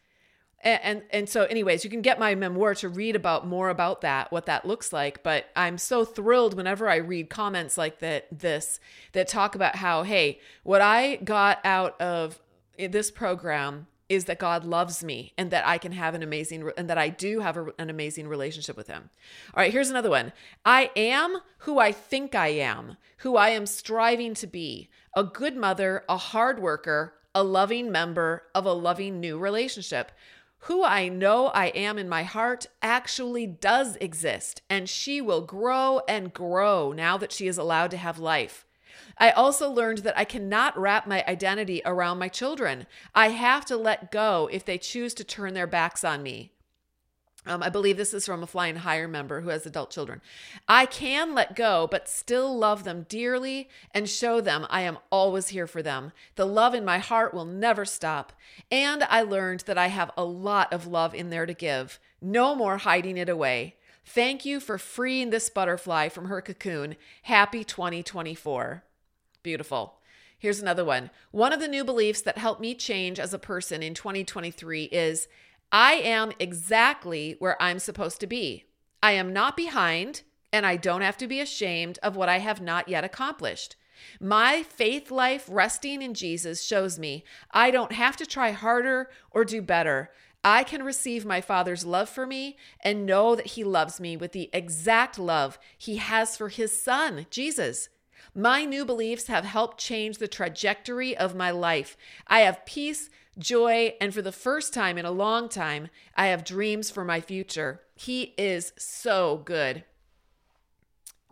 and, 0.62 0.80
and 0.82 1.02
and 1.10 1.28
so 1.28 1.44
anyways 1.44 1.84
you 1.84 1.90
can 1.90 2.02
get 2.02 2.18
my 2.18 2.34
memoir 2.34 2.74
to 2.74 2.88
read 2.88 3.16
about 3.16 3.46
more 3.46 3.68
about 3.68 4.00
that 4.02 4.30
what 4.30 4.46
that 4.46 4.64
looks 4.64 4.92
like 4.92 5.22
but 5.22 5.46
i'm 5.56 5.78
so 5.78 6.04
thrilled 6.04 6.54
whenever 6.54 6.88
i 6.88 6.96
read 6.96 7.30
comments 7.30 7.78
like 7.78 7.98
that 8.00 8.26
this 8.30 8.80
that 9.12 9.28
talk 9.28 9.54
about 9.54 9.76
how 9.76 10.02
hey 10.02 10.38
what 10.62 10.80
i 10.80 11.16
got 11.16 11.58
out 11.64 12.00
of 12.00 12.40
eh, 12.78 12.88
this 12.88 13.10
program 13.10 13.86
is 14.10 14.26
that 14.26 14.40
God 14.40 14.64
loves 14.64 15.02
me 15.02 15.32
and 15.38 15.50
that 15.52 15.66
I 15.66 15.78
can 15.78 15.92
have 15.92 16.14
an 16.14 16.22
amazing 16.22 16.68
and 16.76 16.90
that 16.90 16.98
I 16.98 17.08
do 17.08 17.40
have 17.40 17.56
a, 17.56 17.68
an 17.78 17.88
amazing 17.88 18.28
relationship 18.28 18.76
with 18.76 18.88
him. 18.88 19.08
All 19.54 19.62
right, 19.62 19.72
here's 19.72 19.88
another 19.88 20.10
one. 20.10 20.32
I 20.64 20.90
am 20.96 21.38
who 21.58 21.78
I 21.78 21.92
think 21.92 22.34
I 22.34 22.48
am, 22.48 22.96
who 23.18 23.36
I 23.36 23.50
am 23.50 23.64
striving 23.64 24.34
to 24.34 24.46
be, 24.46 24.90
a 25.16 25.24
good 25.24 25.56
mother, 25.56 26.04
a 26.08 26.16
hard 26.16 26.60
worker, 26.60 27.14
a 27.34 27.44
loving 27.44 27.92
member 27.92 28.42
of 28.54 28.66
a 28.66 28.72
loving 28.72 29.20
new 29.20 29.38
relationship 29.38 30.10
who 30.64 30.84
I 30.84 31.08
know 31.08 31.46
I 31.46 31.66
am 31.68 31.96
in 31.96 32.08
my 32.08 32.22
heart 32.22 32.66
actually 32.82 33.46
does 33.46 33.96
exist, 33.96 34.60
and 34.68 34.88
she 34.88 35.22
will 35.22 35.40
grow 35.40 36.02
and 36.06 36.34
grow 36.34 36.92
now 36.92 37.16
that 37.16 37.32
she 37.32 37.46
is 37.46 37.56
allowed 37.56 37.90
to 37.92 37.96
have 37.96 38.18
life. 38.18 38.66
I 39.18 39.30
also 39.30 39.70
learned 39.70 39.98
that 39.98 40.18
I 40.18 40.24
cannot 40.24 40.78
wrap 40.78 41.06
my 41.06 41.24
identity 41.26 41.82
around 41.84 42.18
my 42.18 42.28
children. 42.28 42.86
I 43.14 43.28
have 43.28 43.64
to 43.66 43.76
let 43.76 44.10
go 44.10 44.48
if 44.52 44.64
they 44.64 44.78
choose 44.78 45.14
to 45.14 45.24
turn 45.24 45.54
their 45.54 45.66
backs 45.66 46.04
on 46.04 46.22
me. 46.22 46.52
Um, 47.46 47.62
I 47.62 47.70
believe 47.70 47.96
this 47.96 48.12
is 48.12 48.26
from 48.26 48.42
a 48.42 48.46
flying 48.46 48.76
higher 48.76 49.08
member 49.08 49.40
who 49.40 49.48
has 49.48 49.64
adult 49.64 49.90
children. 49.90 50.20
I 50.68 50.84
can 50.84 51.34
let 51.34 51.56
go, 51.56 51.88
but 51.90 52.06
still 52.06 52.56
love 52.56 52.84
them 52.84 53.06
dearly 53.08 53.70
and 53.94 54.08
show 54.08 54.42
them 54.42 54.66
I 54.68 54.82
am 54.82 54.98
always 55.10 55.48
here 55.48 55.66
for 55.66 55.82
them. 55.82 56.12
The 56.36 56.44
love 56.44 56.74
in 56.74 56.84
my 56.84 56.98
heart 56.98 57.32
will 57.32 57.46
never 57.46 57.86
stop. 57.86 58.34
And 58.70 59.04
I 59.04 59.22
learned 59.22 59.60
that 59.60 59.78
I 59.78 59.86
have 59.86 60.10
a 60.18 60.24
lot 60.24 60.70
of 60.70 60.86
love 60.86 61.14
in 61.14 61.30
there 61.30 61.46
to 61.46 61.54
give. 61.54 61.98
No 62.20 62.54
more 62.54 62.78
hiding 62.78 63.16
it 63.16 63.30
away. 63.30 63.76
Thank 64.04 64.44
you 64.44 64.60
for 64.60 64.76
freeing 64.76 65.30
this 65.30 65.48
butterfly 65.48 66.10
from 66.10 66.26
her 66.26 66.42
cocoon. 66.42 66.96
Happy 67.22 67.64
2024. 67.64 68.84
Beautiful. 69.42 70.00
Here's 70.38 70.60
another 70.60 70.84
one. 70.84 71.10
One 71.32 71.52
of 71.52 71.60
the 71.60 71.68
new 71.68 71.84
beliefs 71.84 72.22
that 72.22 72.38
helped 72.38 72.60
me 72.60 72.74
change 72.74 73.18
as 73.20 73.34
a 73.34 73.38
person 73.38 73.82
in 73.82 73.94
2023 73.94 74.84
is 74.84 75.28
I 75.70 75.94
am 75.94 76.32
exactly 76.38 77.36
where 77.38 77.60
I'm 77.62 77.78
supposed 77.78 78.20
to 78.20 78.26
be. 78.26 78.64
I 79.02 79.12
am 79.12 79.32
not 79.32 79.56
behind, 79.56 80.22
and 80.52 80.66
I 80.66 80.76
don't 80.76 81.02
have 81.02 81.16
to 81.18 81.26
be 81.26 81.40
ashamed 81.40 81.98
of 82.02 82.16
what 82.16 82.28
I 82.28 82.38
have 82.38 82.60
not 82.60 82.88
yet 82.88 83.04
accomplished. 83.04 83.76
My 84.18 84.62
faith 84.62 85.10
life 85.10 85.46
resting 85.48 86.02
in 86.02 86.14
Jesus 86.14 86.64
shows 86.64 86.98
me 86.98 87.24
I 87.50 87.70
don't 87.70 87.92
have 87.92 88.16
to 88.16 88.26
try 88.26 88.50
harder 88.52 89.10
or 89.30 89.44
do 89.44 89.62
better. 89.62 90.10
I 90.42 90.64
can 90.64 90.82
receive 90.82 91.26
my 91.26 91.42
Father's 91.42 91.84
love 91.84 92.08
for 92.08 92.26
me 92.26 92.56
and 92.82 93.04
know 93.04 93.34
that 93.34 93.48
He 93.48 93.62
loves 93.62 94.00
me 94.00 94.16
with 94.16 94.32
the 94.32 94.48
exact 94.52 95.18
love 95.18 95.58
He 95.76 95.96
has 95.96 96.36
for 96.36 96.48
His 96.48 96.76
Son, 96.80 97.26
Jesus. 97.30 97.90
My 98.34 98.64
new 98.64 98.84
beliefs 98.84 99.26
have 99.26 99.44
helped 99.44 99.78
change 99.78 100.18
the 100.18 100.28
trajectory 100.28 101.16
of 101.16 101.34
my 101.34 101.50
life. 101.50 101.96
I 102.28 102.40
have 102.40 102.64
peace, 102.64 103.10
joy, 103.38 103.94
and 104.00 104.14
for 104.14 104.22
the 104.22 104.32
first 104.32 104.72
time 104.72 104.98
in 104.98 105.04
a 105.04 105.10
long 105.10 105.48
time, 105.48 105.88
I 106.14 106.28
have 106.28 106.44
dreams 106.44 106.90
for 106.90 107.04
my 107.04 107.20
future. 107.20 107.80
He 107.96 108.34
is 108.38 108.72
so 108.76 109.42
good. 109.44 109.84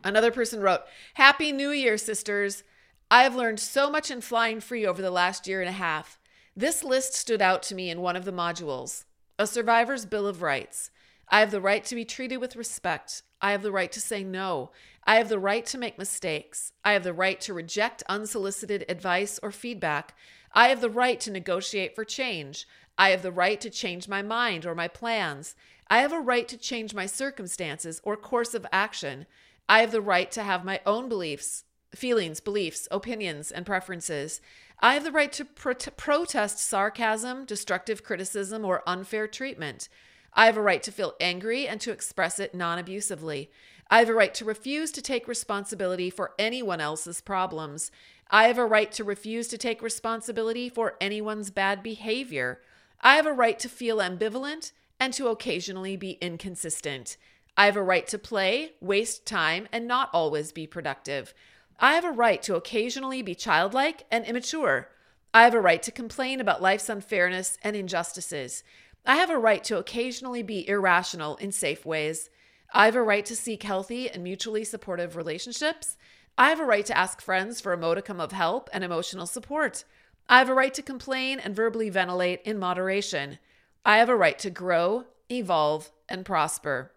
Another 0.02 0.33
person 0.33 0.61
wrote, 0.61 0.83
Happy 1.14 1.52
New 1.52 1.71
Year, 1.71 1.99
sisters. 1.99 2.64
I 3.11 3.23
have 3.23 3.37
learned 3.37 3.61
so 3.61 3.90
much 3.90 4.11
in 4.11 4.21
flying 4.21 4.61
free 4.61 4.85
over 4.85 5.00
the 5.00 5.11
last 5.11 5.47
year 5.47 5.61
and 5.61 5.69
a 5.69 5.73
half. 5.73 6.19
This 6.57 6.83
list 6.83 7.14
stood 7.14 7.40
out 7.40 7.62
to 7.64 7.75
me 7.75 7.90
in 7.90 8.00
one 8.00 8.17
of 8.17 8.25
the 8.25 8.33
modules 8.33 9.05
A 9.38 9.47
Survivor's 9.47 10.05
Bill 10.05 10.26
of 10.26 10.43
Rights. 10.43 10.90
I 11.28 11.40
have 11.40 11.50
the 11.50 11.61
right 11.61 11.85
to 11.85 11.95
be 11.95 12.05
treated 12.05 12.38
with 12.38 12.57
respect. 12.57 13.23
I 13.40 13.52
have 13.52 13.62
the 13.62 13.73
right 13.73 13.93
to 13.93 14.00
say 14.00 14.25
no. 14.25 14.71
I 15.09 15.15
have 15.15 15.31
the 15.31 15.38
right 15.38 15.65
to 15.65 15.79
make 15.79 15.97
mistakes. 15.97 16.75
I 16.85 16.93
have 16.93 17.03
the 17.03 17.15
right 17.15 17.41
to 17.41 17.55
reject 17.55 18.03
unsolicited 18.11 18.85
advice 18.91 19.41
or 19.43 19.50
feedback. 19.50 20.15
I 20.53 20.69
have 20.69 20.83
the 20.83 20.91
right 20.91 21.19
to 21.21 21.31
negotiate 21.31 21.95
for 21.95 22.05
change. 22.05 22.69
I 22.99 23.09
have 23.09 23.23
the 23.23 23.33
right 23.33 23.59
to 23.62 23.71
change 23.71 24.07
my 24.07 24.21
mind 24.21 24.67
or 24.67 24.75
my 24.75 24.87
plans. 24.87 25.55
I 25.88 26.00
have 26.00 26.12
a 26.12 26.21
right 26.21 26.47
to 26.49 26.59
change 26.59 26.93
my 26.93 27.07
circumstances 27.07 28.03
or 28.05 28.19
course 28.19 28.53
of 28.53 28.67
action. 28.71 29.25
I 29.67 29.81
have 29.81 29.93
the 29.93 30.03
right 30.03 30.31
to 30.31 30.43
have 30.43 30.62
my 30.62 30.79
own 30.85 31.09
beliefs, 31.09 31.65
feelings, 31.95 32.41
beliefs, 32.41 32.87
opinions, 32.91 33.50
and 33.50 33.65
preferences. 33.65 34.43
I 34.81 34.93
have 34.93 35.05
the 35.05 35.11
right 35.11 35.33
to 35.33 35.47
pro- 35.47 35.73
protest 35.73 36.59
sarcasm, 36.59 37.47
destructive 37.47 38.05
criticism, 38.05 38.62
or 38.62 38.83
unfair 38.87 39.27
treatment. 39.27 39.88
I 40.35 40.47
have 40.47 40.59
a 40.59 40.62
right 40.62 40.83
to 40.83 40.93
feel 40.93 41.15
angry 41.19 41.67
and 41.67 41.81
to 41.81 41.93
express 41.93 42.38
it 42.38 42.55
non 42.55 42.79
abusively. 42.79 43.50
I 43.90 44.00
have 44.00 44.09
a 44.11 44.14
right 44.14 44.35
to 44.35 44.45
refuse 44.45 44.90
to 44.92 45.02
take 45.02 45.26
responsibility 45.26 46.11
for 46.11 46.33
anyone 46.38 46.80
else's 46.80 47.23
problems. 47.23 47.90
I 48.30 48.49
have 48.49 48.59
a 48.59 48.66
right 48.66 48.92
to 48.92 49.04
refuse 49.04 49.49
to 49.49 49.59
take 49.59 49.80
responsibility 49.80 50.68
for 50.68 50.97
anyone's 51.00 51.50
bad 51.50 51.83
behavior. 51.83 52.61
I 53.00 53.16
have 53.16 53.26
a 53.26 53.33
right 53.33 53.59
to 53.61 53.68
feel 53.68 53.99
ambivalent 53.99 54.73
and 55.00 55.14
to 55.14 55.28
occasionally 55.28 55.97
be 55.97 56.18
inconsistent. 56.21 57.16
I 57.57 57.64
have 57.64 57.76
a 57.76 57.83
right 57.83 58.07
to 58.09 58.18
play, 58.18 58.73
waste 58.80 59.25
time, 59.25 59.68
and 59.73 59.87
not 59.87 60.11
always 60.12 60.52
be 60.52 60.66
productive. 60.66 61.33
I 61.80 61.95
have 61.95 62.04
a 62.04 62.11
right 62.11 62.42
to 62.42 62.57
occasionally 62.57 63.23
be 63.23 63.35
childlike 63.35 64.04
and 64.11 64.25
immature. 64.26 64.90
I 65.33 65.45
have 65.45 65.54
a 65.54 65.61
right 65.61 65.83
to 65.85 65.92
complain 65.92 66.40
about 66.40 66.61
life's 66.61 66.88
unfairness 66.88 67.57
and 67.62 67.75
injustices. 67.75 68.64
I 69.07 69.16
have 69.16 69.30
a 69.30 69.38
right 69.38 69.64
to 69.64 69.78
occasionally 69.78 70.42
be 70.42 70.68
irrational 70.68 71.37
in 71.37 71.52
safe 71.52 71.87
ways. 71.87 72.28
I 72.73 72.85
have 72.85 72.97
a 72.97 73.03
right 73.03 73.25
to 73.27 73.37
seek 73.37 73.63
healthy 73.63 74.11
and 74.11 74.23
mutually 74.23 74.65
supportive 74.65 75.17
relationships. 75.17 75.97
I 76.37 76.51
have 76.51 76.61
a 76.61 76.65
right 76.65 76.87
to 76.87 76.97
ask 76.97 77.21
friends 77.21 77.61
for 77.61 77.73
a 77.73 77.79
modicum 77.79 78.21
of 78.21 78.33
help 78.33 78.69
and 78.73 78.85
emotional 78.85 79.27
support. 79.27 79.85
I 80.29 80.39
have 80.39 80.49
a 80.49 80.55
right 80.55 80.75
to 80.75 80.83
complain 80.83 81.41
and 81.41 81.57
verbally 81.57 81.89
ventilate 81.89 82.43
in 82.43 82.59
moderation. 82.59 83.39
I 83.85 83.99
have 83.99 84.11
a 84.11 84.17
right 84.17 84.39
to 84.41 84.51
grow, 84.51 85.07
evolve, 85.31 85.91
and 86.09 86.25
prosper. 86.25 86.93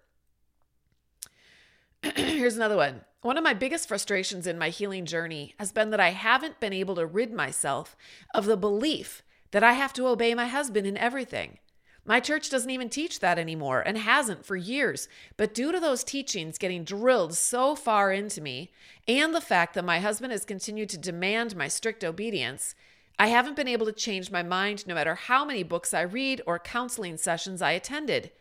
Here's 2.15 2.57
another 2.57 2.75
one. 2.75 3.01
One 3.21 3.37
of 3.37 3.43
my 3.43 3.53
biggest 3.53 3.87
frustrations 3.87 4.47
in 4.47 4.57
my 4.57 4.69
healing 4.69 5.05
journey 5.05 5.53
has 5.59 5.71
been 5.71 5.91
that 5.91 5.99
I 5.99 6.09
haven't 6.09 6.59
been 6.59 6.73
able 6.73 6.95
to 6.95 7.05
rid 7.05 7.31
myself 7.31 7.95
of 8.33 8.45
the 8.45 8.57
belief 8.57 9.23
that 9.51 9.63
I 9.63 9.73
have 9.73 9.93
to 9.93 10.07
obey 10.07 10.33
my 10.33 10.47
husband 10.47 10.87
in 10.87 10.97
everything. 10.97 11.59
My 12.03 12.19
church 12.19 12.49
doesn't 12.49 12.69
even 12.69 12.89
teach 12.89 13.19
that 13.19 13.37
anymore 13.37 13.81
and 13.81 13.97
hasn't 13.97 14.45
for 14.45 14.55
years. 14.55 15.07
But 15.37 15.53
due 15.53 15.71
to 15.71 15.79
those 15.79 16.03
teachings 16.03 16.57
getting 16.57 16.83
drilled 16.83 17.35
so 17.35 17.75
far 17.75 18.11
into 18.11 18.41
me, 18.41 18.71
and 19.07 19.35
the 19.35 19.41
fact 19.41 19.75
that 19.75 19.85
my 19.85 19.99
husband 19.99 20.31
has 20.31 20.43
continued 20.43 20.89
to 20.89 20.97
demand 20.97 21.55
my 21.55 21.67
strict 21.67 22.03
obedience, 22.03 22.73
I 23.19 23.27
haven't 23.27 23.55
been 23.55 23.67
able 23.67 23.85
to 23.85 23.91
change 23.91 24.31
my 24.31 24.41
mind 24.41 24.87
no 24.87 24.95
matter 24.95 25.13
how 25.13 25.45
many 25.45 25.61
books 25.61 25.93
I 25.93 26.01
read 26.01 26.41
or 26.47 26.57
counseling 26.57 27.17
sessions 27.17 27.61
I 27.61 27.71
attended. 27.71 28.31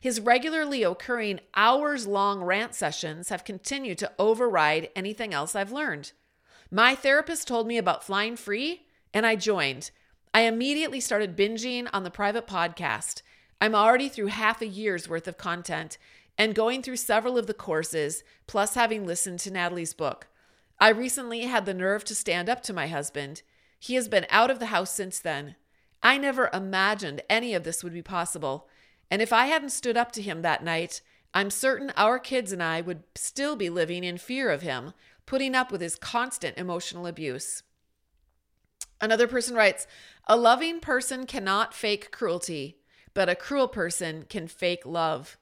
His 0.00 0.20
regularly 0.20 0.82
occurring 0.82 1.40
hours 1.54 2.06
long 2.06 2.42
rant 2.42 2.74
sessions 2.74 3.28
have 3.28 3.44
continued 3.44 3.98
to 3.98 4.10
override 4.18 4.88
anything 4.96 5.34
else 5.34 5.54
I've 5.54 5.70
learned. 5.70 6.12
My 6.70 6.94
therapist 6.94 7.46
told 7.46 7.66
me 7.66 7.76
about 7.76 8.02
flying 8.02 8.36
free, 8.36 8.86
and 9.12 9.26
I 9.26 9.36
joined. 9.36 9.90
I 10.34 10.42
immediately 10.42 11.00
started 11.00 11.36
binging 11.36 11.88
on 11.92 12.04
the 12.04 12.10
private 12.10 12.46
podcast. 12.46 13.20
I'm 13.60 13.74
already 13.74 14.08
through 14.08 14.28
half 14.28 14.62
a 14.62 14.66
year's 14.66 15.06
worth 15.06 15.28
of 15.28 15.36
content 15.36 15.98
and 16.38 16.54
going 16.54 16.82
through 16.82 16.96
several 16.96 17.36
of 17.36 17.46
the 17.46 17.52
courses, 17.52 18.24
plus 18.46 18.74
having 18.74 19.06
listened 19.06 19.40
to 19.40 19.50
Natalie's 19.50 19.92
book. 19.92 20.28
I 20.80 20.88
recently 20.88 21.42
had 21.42 21.66
the 21.66 21.74
nerve 21.74 22.02
to 22.04 22.14
stand 22.14 22.48
up 22.48 22.62
to 22.62 22.72
my 22.72 22.86
husband. 22.86 23.42
He 23.78 23.94
has 23.94 24.08
been 24.08 24.26
out 24.30 24.50
of 24.50 24.58
the 24.58 24.66
house 24.66 24.90
since 24.90 25.18
then. 25.18 25.56
I 26.02 26.16
never 26.16 26.48
imagined 26.54 27.20
any 27.28 27.52
of 27.52 27.64
this 27.64 27.84
would 27.84 27.92
be 27.92 28.02
possible. 28.02 28.68
And 29.10 29.20
if 29.20 29.34
I 29.34 29.46
hadn't 29.46 29.68
stood 29.68 29.98
up 29.98 30.12
to 30.12 30.22
him 30.22 30.40
that 30.40 30.64
night, 30.64 31.02
I'm 31.34 31.50
certain 31.50 31.92
our 31.94 32.18
kids 32.18 32.52
and 32.52 32.62
I 32.62 32.80
would 32.80 33.02
still 33.14 33.54
be 33.54 33.68
living 33.68 34.02
in 34.02 34.16
fear 34.16 34.48
of 34.48 34.62
him, 34.62 34.94
putting 35.26 35.54
up 35.54 35.70
with 35.70 35.82
his 35.82 35.96
constant 35.96 36.56
emotional 36.56 37.06
abuse. 37.06 37.62
Another 39.02 39.26
person 39.26 39.56
writes 39.56 39.88
A 40.28 40.36
loving 40.36 40.78
person 40.78 41.26
cannot 41.26 41.74
fake 41.74 42.12
cruelty, 42.12 42.78
but 43.12 43.28
a 43.28 43.34
cruel 43.34 43.66
person 43.66 44.24
can 44.28 44.46
fake 44.46 44.86
love. 44.86 45.36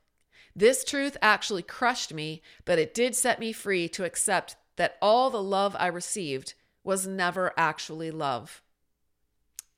This 0.56 0.82
truth 0.82 1.18
actually 1.20 1.62
crushed 1.62 2.12
me, 2.12 2.40
but 2.64 2.78
it 2.78 2.94
did 2.94 3.14
set 3.14 3.38
me 3.38 3.52
free 3.52 3.86
to 3.90 4.04
accept 4.04 4.56
that 4.76 4.96
all 5.02 5.28
the 5.28 5.42
love 5.42 5.76
I 5.78 5.88
received 5.88 6.54
was 6.82 7.06
never 7.06 7.52
actually 7.56 8.10
love. 8.10 8.62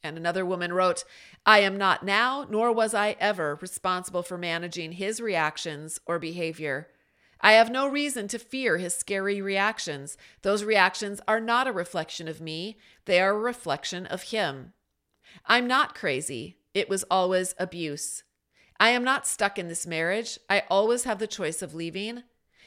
And 0.05 0.17
another 0.17 0.47
woman 0.47 0.73
wrote, 0.73 1.05
I 1.45 1.59
am 1.59 1.77
not 1.77 2.05
now, 2.05 2.47
nor 2.49 2.73
was 2.73 2.95
I 2.95 3.17
ever, 3.19 3.59
responsible 3.61 4.23
for 4.23 4.39
managing 4.39 4.93
his 4.93 5.21
reactions 5.21 6.01
or 6.07 6.21
behavior. 6.21 6.89
I 7.43 7.53
have 7.55 7.71
no 7.71 7.89
reason 7.89 8.29
to 8.29 8.39
fear 8.39 8.79
his 8.79 8.95
scary 8.95 9.43
reactions. 9.43 10.17
Those 10.43 10.63
reactions 10.63 11.21
are 11.27 11.41
not 11.41 11.67
a 11.67 11.73
reflection 11.73 12.29
of 12.29 12.41
me, 12.41 12.79
they 13.05 13.21
are 13.21 13.35
a 13.35 13.39
reflection 13.39 14.07
of 14.07 14.25
him. 14.25 14.73
I'm 15.47 15.67
not 15.67 15.95
crazy. 15.95 16.59
It 16.73 16.89
was 16.89 17.05
always 17.11 17.55
abuse. 17.59 18.23
I 18.79 18.91
am 18.91 19.03
not 19.03 19.27
stuck 19.27 19.59
in 19.59 19.69
this 19.69 19.87
marriage. 19.87 20.39
I 20.49 20.63
always 20.71 21.05
have 21.05 21.19
the 21.19 21.27
choice 21.27 21.63
of 21.63 21.75
leaving. 21.75 22.23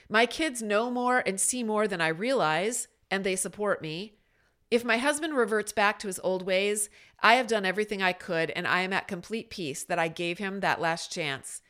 My 0.10 0.26
kids 0.26 0.62
know 0.62 0.92
more 0.92 1.24
and 1.26 1.40
see 1.40 1.64
more 1.64 1.88
than 1.88 2.02
I 2.02 2.10
realize, 2.10 2.88
and 3.10 3.24
they 3.24 3.36
support 3.36 3.82
me. 3.82 4.18
If 4.70 4.84
my 4.84 4.98
husband 4.98 5.36
reverts 5.36 5.72
back 5.72 6.00
to 6.00 6.08
his 6.08 6.20
old 6.24 6.46
ways, 6.46 6.90
I 7.22 7.36
have 7.36 7.48
done 7.48 7.66
everything 7.66 8.02
I 8.02 8.14
could, 8.14 8.52
and 8.52 8.68
I 8.68 8.82
am 8.82 8.94
at 8.94 9.08
complete 9.08 9.50
peace 9.50 9.84
that 9.84 10.00
I 10.00 10.08
gave 10.08 10.38
him 10.38 10.60
that 10.60 10.82
last 10.82 11.12
chance. 11.12 11.62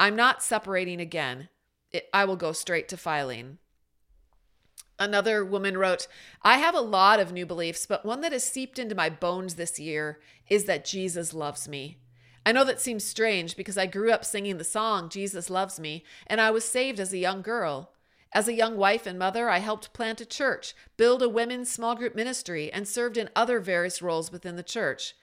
I'm 0.00 0.16
not 0.16 0.42
separating 0.42 1.00
again 1.00 1.48
it, 1.94 2.08
I 2.12 2.24
will 2.24 2.36
go 2.36 2.52
straight 2.52 2.88
to 2.88 2.96
filing. 2.96 3.58
Another 4.98 5.44
woman 5.44 5.76
wrote, 5.76 6.06
I 6.42 6.58
have 6.58 6.74
a 6.74 6.80
lot 6.80 7.18
of 7.18 7.32
new 7.32 7.46
beliefs, 7.46 7.86
but 7.86 8.04
one 8.04 8.20
that 8.20 8.32
has 8.32 8.44
seeped 8.44 8.78
into 8.78 8.94
my 8.94 9.08
bones 9.08 9.54
this 9.54 9.78
year 9.78 10.20
is 10.48 10.64
that 10.64 10.84
Jesus 10.84 11.34
loves 11.34 11.66
me. 11.66 11.98
I 12.46 12.52
know 12.52 12.64
that 12.64 12.80
seems 12.80 13.04
strange 13.04 13.56
because 13.56 13.78
I 13.78 13.86
grew 13.86 14.12
up 14.12 14.24
singing 14.24 14.58
the 14.58 14.64
song, 14.64 15.08
Jesus 15.08 15.48
Loves 15.48 15.80
Me, 15.80 16.04
and 16.26 16.40
I 16.40 16.50
was 16.50 16.64
saved 16.64 17.00
as 17.00 17.12
a 17.12 17.18
young 17.18 17.40
girl. 17.42 17.90
As 18.32 18.48
a 18.48 18.52
young 18.52 18.76
wife 18.76 19.06
and 19.06 19.18
mother, 19.18 19.48
I 19.48 19.58
helped 19.58 19.94
plant 19.94 20.20
a 20.20 20.26
church, 20.26 20.74
build 20.96 21.22
a 21.22 21.28
women's 21.28 21.70
small 21.70 21.94
group 21.94 22.14
ministry, 22.14 22.70
and 22.72 22.86
served 22.86 23.16
in 23.16 23.30
other 23.34 23.60
various 23.60 24.02
roles 24.02 24.30
within 24.30 24.56
the 24.56 24.62
church. 24.62 25.14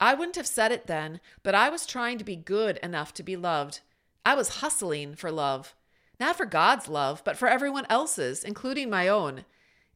I 0.00 0.14
wouldn't 0.14 0.36
have 0.36 0.46
said 0.46 0.72
it 0.72 0.86
then, 0.86 1.20
but 1.42 1.54
I 1.54 1.68
was 1.68 1.86
trying 1.86 2.18
to 2.18 2.24
be 2.24 2.36
good 2.36 2.78
enough 2.78 3.14
to 3.14 3.22
be 3.22 3.36
loved. 3.36 3.80
I 4.26 4.34
was 4.34 4.56
hustling 4.56 5.14
for 5.14 5.30
love. 5.30 5.74
Not 6.20 6.36
for 6.36 6.46
God's 6.46 6.88
love, 6.88 7.22
but 7.24 7.36
for 7.36 7.48
everyone 7.48 7.86
else's, 7.90 8.44
including 8.44 8.88
my 8.88 9.08
own. 9.08 9.44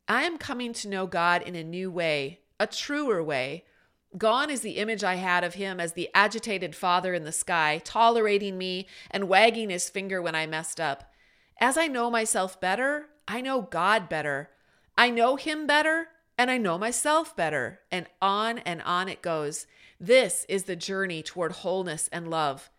I 0.09 0.25
am 0.25 0.39
coming 0.39 0.73
to 0.75 0.89
know 0.89 1.07
God 1.07 1.43
in 1.43 1.55
a 1.55 1.63
new 1.63 1.91
way, 1.91 2.41
a 2.59 2.67
truer 2.67 3.23
way. 3.23 3.65
Gone 4.17 4.51
is 4.51 4.63
the 4.63 4.79
image 4.79 5.05
I 5.05 5.17
had 5.17 5.45
of 5.45 5.55
him 5.55 5.79
as 5.79 5.93
the 5.93 6.09
agitated 6.15 6.75
father 6.75 7.13
in 7.13 7.25
the 7.25 7.33
sky, 7.33 7.81
tolerating 7.85 8.57
me 8.57 8.87
and 9.11 9.29
wagging 9.29 9.71
his 9.71 9.91
finger 9.91 10.23
when 10.23 10.35
I 10.35 10.47
messed 10.47 10.81
up. 10.81 11.13
As 11.61 11.77
I 11.77 11.89
know 11.89 12.11
myself 12.11 12.59
better, 12.61 13.09
I 13.27 13.41
know 13.43 13.61
God 13.61 14.09
better. 14.09 14.51
I 14.97 15.11
know 15.11 15.37
him 15.37 15.67
better, 15.67 16.09
and 16.39 16.51
I 16.51 16.57
know 16.57 16.79
myself 16.79 17.37
better. 17.37 17.81
And 17.93 18.07
on 18.23 18.59
and 18.59 18.81
on 18.83 19.09
it 19.09 19.21
goes. 19.21 19.67
This 20.01 20.47
is 20.49 20.65
the 20.65 20.77
journey 20.77 21.23
toward 21.23 21.53
wholeness 21.53 22.09
and 22.11 22.31
love. 22.31 22.71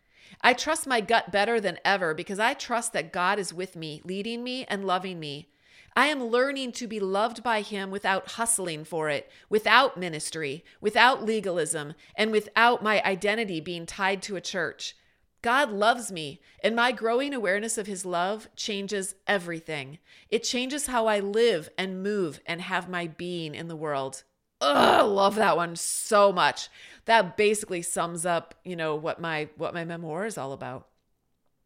I 0.41 0.53
trust 0.53 0.87
my 0.87 1.01
gut 1.01 1.31
better 1.31 1.59
than 1.59 1.79
ever 1.83 2.13
because 2.13 2.39
I 2.39 2.53
trust 2.53 2.93
that 2.93 3.11
God 3.11 3.39
is 3.39 3.53
with 3.53 3.75
me, 3.75 4.01
leading 4.05 4.43
me 4.43 4.65
and 4.65 4.85
loving 4.85 5.19
me. 5.19 5.49
I 5.95 6.07
am 6.07 6.23
learning 6.23 6.71
to 6.73 6.87
be 6.87 6.99
loved 6.99 7.43
by 7.43 7.61
Him 7.61 7.91
without 7.91 8.31
hustling 8.31 8.85
for 8.85 9.09
it, 9.09 9.29
without 9.49 9.97
ministry, 9.97 10.63
without 10.79 11.25
legalism, 11.25 11.93
and 12.15 12.31
without 12.31 12.81
my 12.81 13.03
identity 13.03 13.59
being 13.59 13.85
tied 13.85 14.21
to 14.23 14.37
a 14.37 14.41
church. 14.41 14.95
God 15.41 15.71
loves 15.71 16.11
me, 16.11 16.41
and 16.63 16.75
my 16.75 16.91
growing 16.91 17.33
awareness 17.33 17.77
of 17.77 17.87
His 17.87 18.05
love 18.05 18.47
changes 18.55 19.15
everything. 19.25 19.99
It 20.29 20.43
changes 20.43 20.87
how 20.87 21.07
I 21.07 21.19
live 21.19 21.69
and 21.77 22.03
move 22.03 22.39
and 22.45 22.61
have 22.61 22.89
my 22.89 23.07
being 23.07 23.55
in 23.55 23.67
the 23.67 23.75
world. 23.75 24.23
Ugh, 24.61 25.05
love 25.07 25.35
that 25.35 25.57
one 25.57 25.75
so 25.75 26.31
much. 26.31 26.69
That 27.05 27.37
basically 27.37 27.81
sums 27.81 28.25
up, 28.25 28.55
you 28.63 28.75
know, 28.75 28.95
what 28.95 29.19
my 29.19 29.49
what 29.55 29.73
my 29.73 29.85
memoir 29.85 30.25
is 30.25 30.37
all 30.37 30.53
about. 30.53 30.87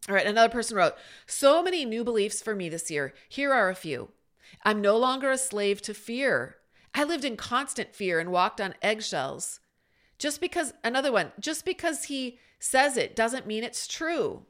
All 0.07 0.15
right, 0.15 0.27
another 0.27 0.51
person 0.51 0.77
wrote, 0.77 0.95
"So 1.25 1.63
many 1.63 1.85
new 1.85 2.03
beliefs 2.03 2.41
for 2.41 2.55
me 2.55 2.69
this 2.69 2.91
year. 2.91 3.13
Here 3.29 3.51
are 3.51 3.69
a 3.69 3.75
few. 3.75 4.11
I'm 4.63 4.81
no 4.81 4.97
longer 4.97 5.31
a 5.31 5.37
slave 5.37 5.81
to 5.83 5.93
fear. 5.93 6.57
I 6.93 7.03
lived 7.03 7.25
in 7.25 7.37
constant 7.37 7.95
fear 7.95 8.19
and 8.19 8.31
walked 8.31 8.61
on 8.61 8.75
eggshells. 8.81 9.59
Just 10.19 10.39
because 10.39 10.73
another 10.83 11.11
one, 11.11 11.31
just 11.39 11.65
because 11.65 12.05
he 12.05 12.37
says 12.59 12.95
it 12.95 13.15
doesn't 13.15 13.47
mean 13.47 13.63
it's 13.63 13.87
true. 13.87 14.45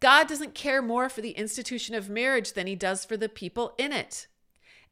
God 0.00 0.28
doesn't 0.28 0.54
care 0.54 0.82
more 0.82 1.08
for 1.08 1.20
the 1.20 1.30
institution 1.30 1.94
of 1.94 2.10
marriage 2.10 2.52
than 2.52 2.66
he 2.66 2.74
does 2.74 3.04
for 3.04 3.16
the 3.16 3.28
people 3.28 3.74
in 3.78 3.92
it. 3.92 4.26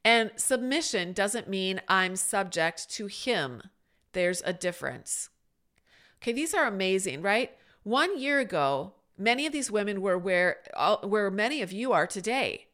And 0.04 0.30
submission 0.36 1.12
doesn't 1.12 1.48
mean 1.48 1.80
I'm 1.88 2.16
subject 2.16 2.90
to 2.90 3.06
him. 3.06 3.62
There's 4.12 4.42
a 4.44 4.52
difference. 4.52 5.28
Okay, 6.22 6.32
these 6.32 6.54
are 6.54 6.66
amazing, 6.66 7.22
right? 7.22 7.52
One 7.82 8.18
year 8.18 8.40
ago, 8.40 8.94
many 9.16 9.46
of 9.46 9.52
these 9.52 9.70
women 9.70 10.00
were 10.00 10.18
where 10.18 10.58
where 11.02 11.30
many 11.30 11.62
of 11.62 11.72
you 11.72 11.92
are 11.92 12.06
today. 12.06 12.66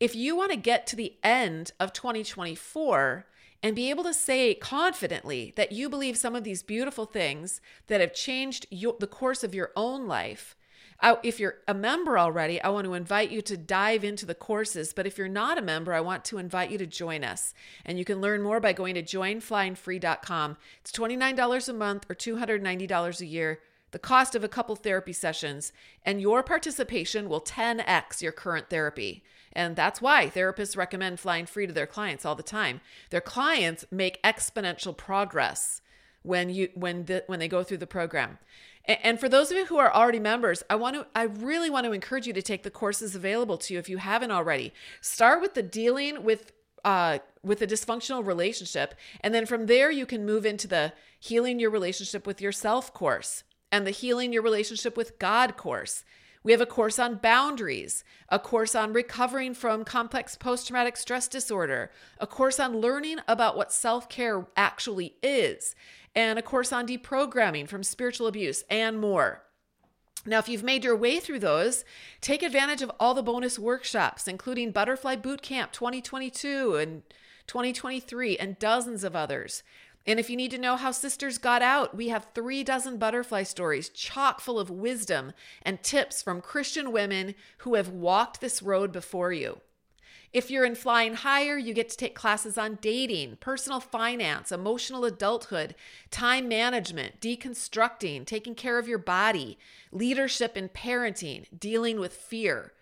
If 0.00 0.16
you 0.16 0.36
want 0.36 0.50
to 0.50 0.56
get 0.56 0.86
to 0.88 0.96
the 0.96 1.16
end 1.22 1.72
of 1.78 1.92
2024 1.92 3.26
and 3.62 3.76
be 3.76 3.90
able 3.90 4.02
to 4.04 4.14
say 4.14 4.54
confidently 4.54 5.52
that 5.56 5.72
you 5.72 5.88
believe 5.88 6.16
some 6.16 6.34
of 6.34 6.42
these 6.42 6.62
beautiful 6.62 7.06
things 7.06 7.60
that 7.86 8.00
have 8.00 8.12
changed 8.12 8.66
your, 8.70 8.96
the 8.98 9.06
course 9.06 9.44
of 9.44 9.54
your 9.54 9.70
own 9.76 10.08
life, 10.08 10.56
I, 11.00 11.16
if 11.22 11.40
you're 11.40 11.56
a 11.66 11.74
member 11.74 12.18
already, 12.18 12.60
I 12.62 12.68
want 12.68 12.84
to 12.86 12.94
invite 12.94 13.30
you 13.30 13.42
to 13.42 13.56
dive 13.56 14.04
into 14.04 14.26
the 14.26 14.34
courses. 14.34 14.92
But 14.92 15.06
if 15.06 15.18
you're 15.18 15.28
not 15.28 15.58
a 15.58 15.62
member, 15.62 15.92
I 15.92 16.00
want 16.00 16.24
to 16.26 16.38
invite 16.38 16.70
you 16.70 16.78
to 16.78 16.86
join 16.86 17.24
us. 17.24 17.54
And 17.84 17.98
you 17.98 18.04
can 18.04 18.20
learn 18.20 18.42
more 18.42 18.60
by 18.60 18.72
going 18.72 18.94
to 18.94 19.02
joinflyingfree.com. 19.02 20.56
It's 20.80 20.92
$29 20.92 21.68
a 21.68 21.72
month 21.72 22.06
or 22.08 22.14
$290 22.14 23.20
a 23.20 23.26
year, 23.26 23.60
the 23.90 23.98
cost 23.98 24.34
of 24.34 24.44
a 24.44 24.48
couple 24.48 24.76
therapy 24.76 25.12
sessions. 25.12 25.72
And 26.04 26.20
your 26.20 26.42
participation 26.42 27.28
will 27.28 27.40
10x 27.40 28.22
your 28.22 28.32
current 28.32 28.70
therapy. 28.70 29.22
And 29.52 29.76
that's 29.76 30.00
why 30.00 30.28
therapists 30.28 30.76
recommend 30.76 31.20
flying 31.20 31.46
free 31.46 31.66
to 31.66 31.72
their 31.72 31.86
clients 31.86 32.24
all 32.24 32.34
the 32.34 32.42
time. 32.42 32.80
Their 33.10 33.20
clients 33.20 33.84
make 33.90 34.22
exponential 34.22 34.96
progress 34.96 35.82
when 36.22 36.50
you 36.50 36.68
when 36.74 37.04
the 37.04 37.24
when 37.26 37.38
they 37.38 37.48
go 37.48 37.62
through 37.62 37.78
the 37.78 37.86
program. 37.86 38.38
And 38.84 39.20
for 39.20 39.28
those 39.28 39.50
of 39.50 39.56
you 39.56 39.66
who 39.66 39.78
are 39.78 39.92
already 39.92 40.18
members, 40.18 40.62
I 40.68 40.74
want 40.74 40.96
to 40.96 41.06
I 41.14 41.22
really 41.24 41.70
want 41.70 41.86
to 41.86 41.92
encourage 41.92 42.26
you 42.26 42.32
to 42.32 42.42
take 42.42 42.64
the 42.64 42.70
courses 42.70 43.14
available 43.14 43.56
to 43.58 43.74
you 43.74 43.78
if 43.78 43.88
you 43.88 43.98
haven't 43.98 44.32
already. 44.32 44.72
Start 45.00 45.40
with 45.40 45.54
the 45.54 45.62
dealing 45.62 46.24
with 46.24 46.52
uh, 46.84 47.18
with 47.44 47.62
a 47.62 47.66
dysfunctional 47.66 48.26
relationship, 48.26 48.94
and 49.20 49.32
then 49.32 49.46
from 49.46 49.66
there 49.66 49.90
you 49.90 50.04
can 50.04 50.26
move 50.26 50.44
into 50.44 50.66
the 50.66 50.92
healing 51.20 51.60
your 51.60 51.70
relationship 51.70 52.26
with 52.26 52.40
yourself 52.40 52.92
course 52.92 53.44
and 53.70 53.86
the 53.86 53.92
healing 53.92 54.32
your 54.32 54.42
relationship 54.42 54.96
with 54.96 55.18
God 55.20 55.56
course. 55.56 56.04
We 56.44 56.50
have 56.50 56.60
a 56.60 56.66
course 56.66 56.98
on 56.98 57.16
boundaries, 57.16 58.02
a 58.28 58.38
course 58.38 58.74
on 58.74 58.92
recovering 58.92 59.54
from 59.54 59.84
complex 59.84 60.34
post 60.34 60.66
traumatic 60.66 60.96
stress 60.96 61.28
disorder, 61.28 61.92
a 62.18 62.26
course 62.26 62.58
on 62.58 62.80
learning 62.80 63.18
about 63.28 63.56
what 63.56 63.72
self 63.72 64.08
care 64.08 64.46
actually 64.56 65.14
is, 65.22 65.76
and 66.14 66.38
a 66.38 66.42
course 66.42 66.72
on 66.72 66.86
deprogramming 66.86 67.68
from 67.68 67.82
spiritual 67.82 68.26
abuse, 68.26 68.64
and 68.68 69.00
more. 69.00 69.42
Now, 70.24 70.38
if 70.38 70.48
you've 70.48 70.62
made 70.62 70.84
your 70.84 70.96
way 70.96 71.18
through 71.18 71.40
those, 71.40 71.84
take 72.20 72.42
advantage 72.42 72.82
of 72.82 72.92
all 73.00 73.14
the 73.14 73.22
bonus 73.22 73.58
workshops, 73.58 74.28
including 74.28 74.70
Butterfly 74.70 75.16
Bootcamp 75.16 75.72
2022 75.72 76.76
and 76.76 77.02
2023, 77.48 78.36
and 78.36 78.58
dozens 78.58 79.02
of 79.02 79.16
others. 79.16 79.64
And 80.06 80.18
if 80.18 80.28
you 80.28 80.36
need 80.36 80.50
to 80.52 80.58
know 80.58 80.76
how 80.76 80.90
sisters 80.90 81.38
got 81.38 81.62
out, 81.62 81.96
we 81.96 82.08
have 82.08 82.28
three 82.34 82.64
dozen 82.64 82.98
butterfly 82.98 83.44
stories 83.44 83.88
chock 83.88 84.40
full 84.40 84.58
of 84.58 84.70
wisdom 84.70 85.32
and 85.62 85.82
tips 85.82 86.22
from 86.22 86.40
Christian 86.40 86.92
women 86.92 87.34
who 87.58 87.74
have 87.74 87.88
walked 87.88 88.40
this 88.40 88.62
road 88.62 88.92
before 88.92 89.32
you. 89.32 89.60
If 90.32 90.50
you're 90.50 90.64
in 90.64 90.76
Flying 90.76 91.12
Higher, 91.12 91.58
you 91.58 91.74
get 91.74 91.90
to 91.90 91.96
take 91.96 92.14
classes 92.14 92.56
on 92.56 92.78
dating, 92.80 93.36
personal 93.36 93.80
finance, 93.80 94.50
emotional 94.50 95.04
adulthood, 95.04 95.74
time 96.10 96.48
management, 96.48 97.20
deconstructing, 97.20 98.24
taking 98.24 98.54
care 98.54 98.78
of 98.78 98.88
your 98.88 98.96
body, 98.96 99.58
leadership 99.90 100.56
and 100.56 100.72
parenting, 100.72 101.44
dealing 101.58 102.00
with 102.00 102.14
fear. 102.14 102.72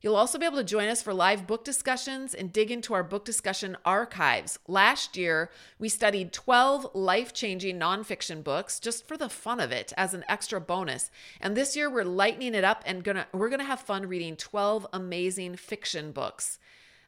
You'll 0.00 0.16
also 0.16 0.36
be 0.36 0.46
able 0.46 0.56
to 0.58 0.64
join 0.64 0.88
us 0.88 1.00
for 1.00 1.14
live 1.14 1.46
book 1.46 1.64
discussions 1.64 2.34
and 2.34 2.52
dig 2.52 2.72
into 2.72 2.92
our 2.92 3.04
book 3.04 3.24
discussion 3.24 3.76
archives. 3.84 4.58
Last 4.66 5.16
year, 5.16 5.50
we 5.78 5.88
studied 5.88 6.32
12 6.32 6.88
life 6.92 7.32
changing 7.32 7.78
nonfiction 7.78 8.42
books 8.42 8.80
just 8.80 9.06
for 9.06 9.16
the 9.16 9.28
fun 9.28 9.60
of 9.60 9.70
it 9.70 9.92
as 9.96 10.12
an 10.12 10.24
extra 10.28 10.60
bonus. 10.60 11.12
And 11.40 11.56
this 11.56 11.76
year, 11.76 11.88
we're 11.88 12.04
lightening 12.04 12.54
it 12.54 12.64
up 12.64 12.82
and 12.84 13.04
gonna, 13.04 13.28
we're 13.32 13.48
going 13.48 13.60
to 13.60 13.64
have 13.64 13.80
fun 13.80 14.06
reading 14.06 14.34
12 14.34 14.88
amazing 14.92 15.54
fiction 15.54 16.10
books. 16.10 16.58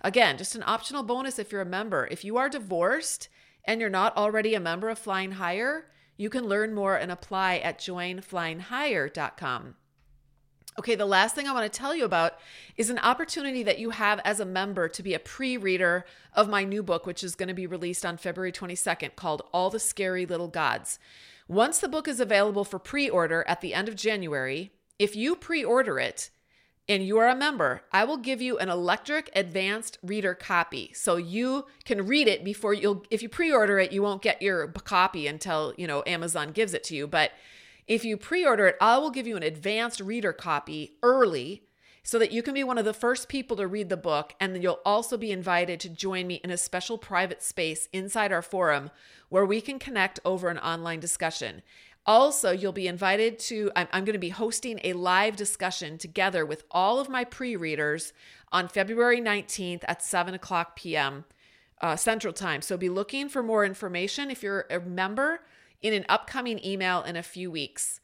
Again, 0.00 0.38
just 0.38 0.54
an 0.54 0.62
optional 0.66 1.02
bonus 1.02 1.38
if 1.38 1.50
you're 1.50 1.60
a 1.60 1.66
member. 1.66 2.08
If 2.10 2.24
you 2.24 2.36
are 2.36 2.48
divorced 2.48 3.28
and 3.64 3.80
you're 3.80 3.90
not 3.90 4.16
already 4.16 4.54
a 4.54 4.60
member 4.60 4.88
of 4.88 4.98
Flying 4.98 5.32
Higher, 5.32 5.86
you 6.16 6.30
can 6.30 6.46
learn 6.46 6.74
more 6.74 6.96
and 6.96 7.10
apply 7.10 7.56
at 7.58 7.78
joinflyinghigher.com. 7.78 9.74
Okay, 10.78 10.94
the 10.94 11.06
last 11.06 11.34
thing 11.34 11.48
I 11.48 11.52
want 11.52 11.70
to 11.70 11.76
tell 11.76 11.92
you 11.92 12.04
about 12.04 12.34
is 12.76 12.88
an 12.88 13.00
opportunity 13.00 13.64
that 13.64 13.80
you 13.80 13.90
have 13.90 14.20
as 14.24 14.38
a 14.38 14.44
member 14.44 14.88
to 14.88 15.02
be 15.02 15.12
a 15.12 15.18
pre 15.18 15.56
reader 15.56 16.04
of 16.34 16.48
my 16.48 16.62
new 16.62 16.84
book, 16.84 17.04
which 17.04 17.24
is 17.24 17.34
going 17.34 17.48
to 17.48 17.54
be 17.54 17.66
released 17.66 18.06
on 18.06 18.16
February 18.16 18.52
22nd, 18.52 19.16
called 19.16 19.42
All 19.52 19.70
the 19.70 19.80
Scary 19.80 20.24
Little 20.24 20.46
Gods. 20.46 21.00
Once 21.48 21.80
the 21.80 21.88
book 21.88 22.06
is 22.06 22.20
available 22.20 22.64
for 22.64 22.78
pre 22.78 23.10
order 23.10 23.44
at 23.48 23.60
the 23.60 23.74
end 23.74 23.88
of 23.88 23.96
January, 23.96 24.70
if 25.00 25.16
you 25.16 25.34
pre 25.34 25.64
order 25.64 25.98
it, 25.98 26.30
and 26.88 27.04
you 27.04 27.18
are 27.18 27.28
a 27.28 27.36
member, 27.36 27.82
I 27.92 28.04
will 28.04 28.16
give 28.16 28.40
you 28.40 28.58
an 28.58 28.70
electric 28.70 29.30
advanced 29.36 29.98
reader 30.02 30.34
copy. 30.34 30.92
So 30.94 31.16
you 31.16 31.66
can 31.84 32.06
read 32.06 32.28
it 32.28 32.44
before 32.44 32.72
you'll 32.72 33.04
if 33.10 33.22
you 33.22 33.28
pre-order 33.28 33.78
it, 33.78 33.92
you 33.92 34.02
won't 34.02 34.22
get 34.22 34.40
your 34.40 34.68
copy 34.68 35.26
until, 35.26 35.74
you 35.76 35.86
know, 35.86 36.02
Amazon 36.06 36.52
gives 36.52 36.72
it 36.72 36.84
to 36.84 36.96
you, 36.96 37.06
but 37.06 37.32
if 37.86 38.04
you 38.04 38.16
pre-order 38.16 38.66
it, 38.66 38.76
I 38.80 38.98
will 38.98 39.10
give 39.10 39.26
you 39.26 39.36
an 39.36 39.42
advanced 39.42 40.00
reader 40.00 40.32
copy 40.32 40.96
early 41.02 41.62
so 42.02 42.18
that 42.18 42.32
you 42.32 42.42
can 42.42 42.54
be 42.54 42.64
one 42.64 42.78
of 42.78 42.86
the 42.86 42.94
first 42.94 43.28
people 43.28 43.56
to 43.58 43.66
read 43.66 43.90
the 43.90 43.96
book 43.96 44.34
and 44.40 44.54
then 44.54 44.62
you'll 44.62 44.80
also 44.84 45.18
be 45.18 45.30
invited 45.30 45.78
to 45.80 45.90
join 45.90 46.26
me 46.26 46.36
in 46.42 46.50
a 46.50 46.56
special 46.56 46.96
private 46.96 47.42
space 47.42 47.86
inside 47.92 48.32
our 48.32 48.40
forum 48.40 48.90
where 49.28 49.44
we 49.44 49.60
can 49.60 49.78
connect 49.78 50.18
over 50.24 50.48
an 50.48 50.58
online 50.58 51.00
discussion. 51.00 51.60
Also, 52.08 52.52
you'll 52.52 52.72
be 52.72 52.88
invited 52.88 53.38
to, 53.38 53.70
I'm, 53.76 53.86
I'm 53.92 54.04
going 54.06 54.14
to 54.14 54.18
be 54.18 54.30
hosting 54.30 54.80
a 54.82 54.94
live 54.94 55.36
discussion 55.36 55.98
together 55.98 56.46
with 56.46 56.64
all 56.70 56.98
of 56.98 57.10
my 57.10 57.22
pre 57.22 57.54
readers 57.54 58.14
on 58.50 58.66
February 58.66 59.20
19th 59.20 59.82
at 59.86 60.02
7 60.02 60.32
o'clock 60.32 60.74
p.m. 60.74 61.26
Uh, 61.82 61.96
Central 61.96 62.32
Time. 62.32 62.62
So 62.62 62.78
be 62.78 62.88
looking 62.88 63.28
for 63.28 63.42
more 63.42 63.62
information 63.62 64.30
if 64.30 64.42
you're 64.42 64.64
a 64.70 64.80
member 64.80 65.40
in 65.82 65.92
an 65.92 66.06
upcoming 66.08 66.64
email 66.64 67.02
in 67.02 67.14
a 67.14 67.22
few 67.22 67.50
weeks. 67.50 68.00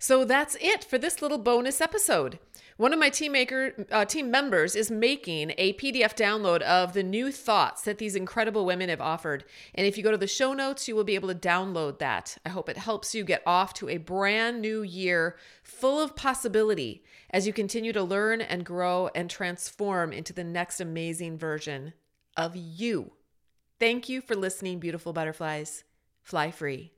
So 0.00 0.24
that's 0.24 0.56
it 0.60 0.82
for 0.82 0.98
this 0.98 1.22
little 1.22 1.38
bonus 1.38 1.80
episode. 1.80 2.40
One 2.80 2.94
of 2.94 2.98
my 2.98 3.10
team 3.10 3.32
maker 3.32 3.86
uh, 3.92 4.06
team 4.06 4.30
members 4.30 4.74
is 4.74 4.90
making 4.90 5.52
a 5.58 5.74
PDF 5.74 6.16
download 6.16 6.62
of 6.62 6.94
the 6.94 7.02
new 7.02 7.30
thoughts 7.30 7.82
that 7.82 7.98
these 7.98 8.16
incredible 8.16 8.64
women 8.64 8.88
have 8.88 9.02
offered. 9.02 9.44
And 9.74 9.86
if 9.86 9.98
you 9.98 10.02
go 10.02 10.10
to 10.10 10.16
the 10.16 10.26
show 10.26 10.54
notes, 10.54 10.88
you 10.88 10.96
will 10.96 11.04
be 11.04 11.14
able 11.14 11.28
to 11.28 11.34
download 11.34 11.98
that. 11.98 12.38
I 12.42 12.48
hope 12.48 12.70
it 12.70 12.78
helps 12.78 13.14
you 13.14 13.22
get 13.22 13.42
off 13.44 13.74
to 13.74 13.90
a 13.90 13.98
brand 13.98 14.62
new 14.62 14.80
year 14.80 15.36
full 15.62 16.00
of 16.00 16.16
possibility 16.16 17.04
as 17.28 17.46
you 17.46 17.52
continue 17.52 17.92
to 17.92 18.02
learn 18.02 18.40
and 18.40 18.64
grow 18.64 19.10
and 19.14 19.28
transform 19.28 20.10
into 20.10 20.32
the 20.32 20.42
next 20.42 20.80
amazing 20.80 21.36
version 21.36 21.92
of 22.34 22.56
you. 22.56 23.12
Thank 23.78 24.08
you 24.08 24.22
for 24.22 24.34
listening, 24.34 24.78
beautiful 24.78 25.12
butterflies. 25.12 25.84
Fly 26.22 26.50
free. 26.50 26.92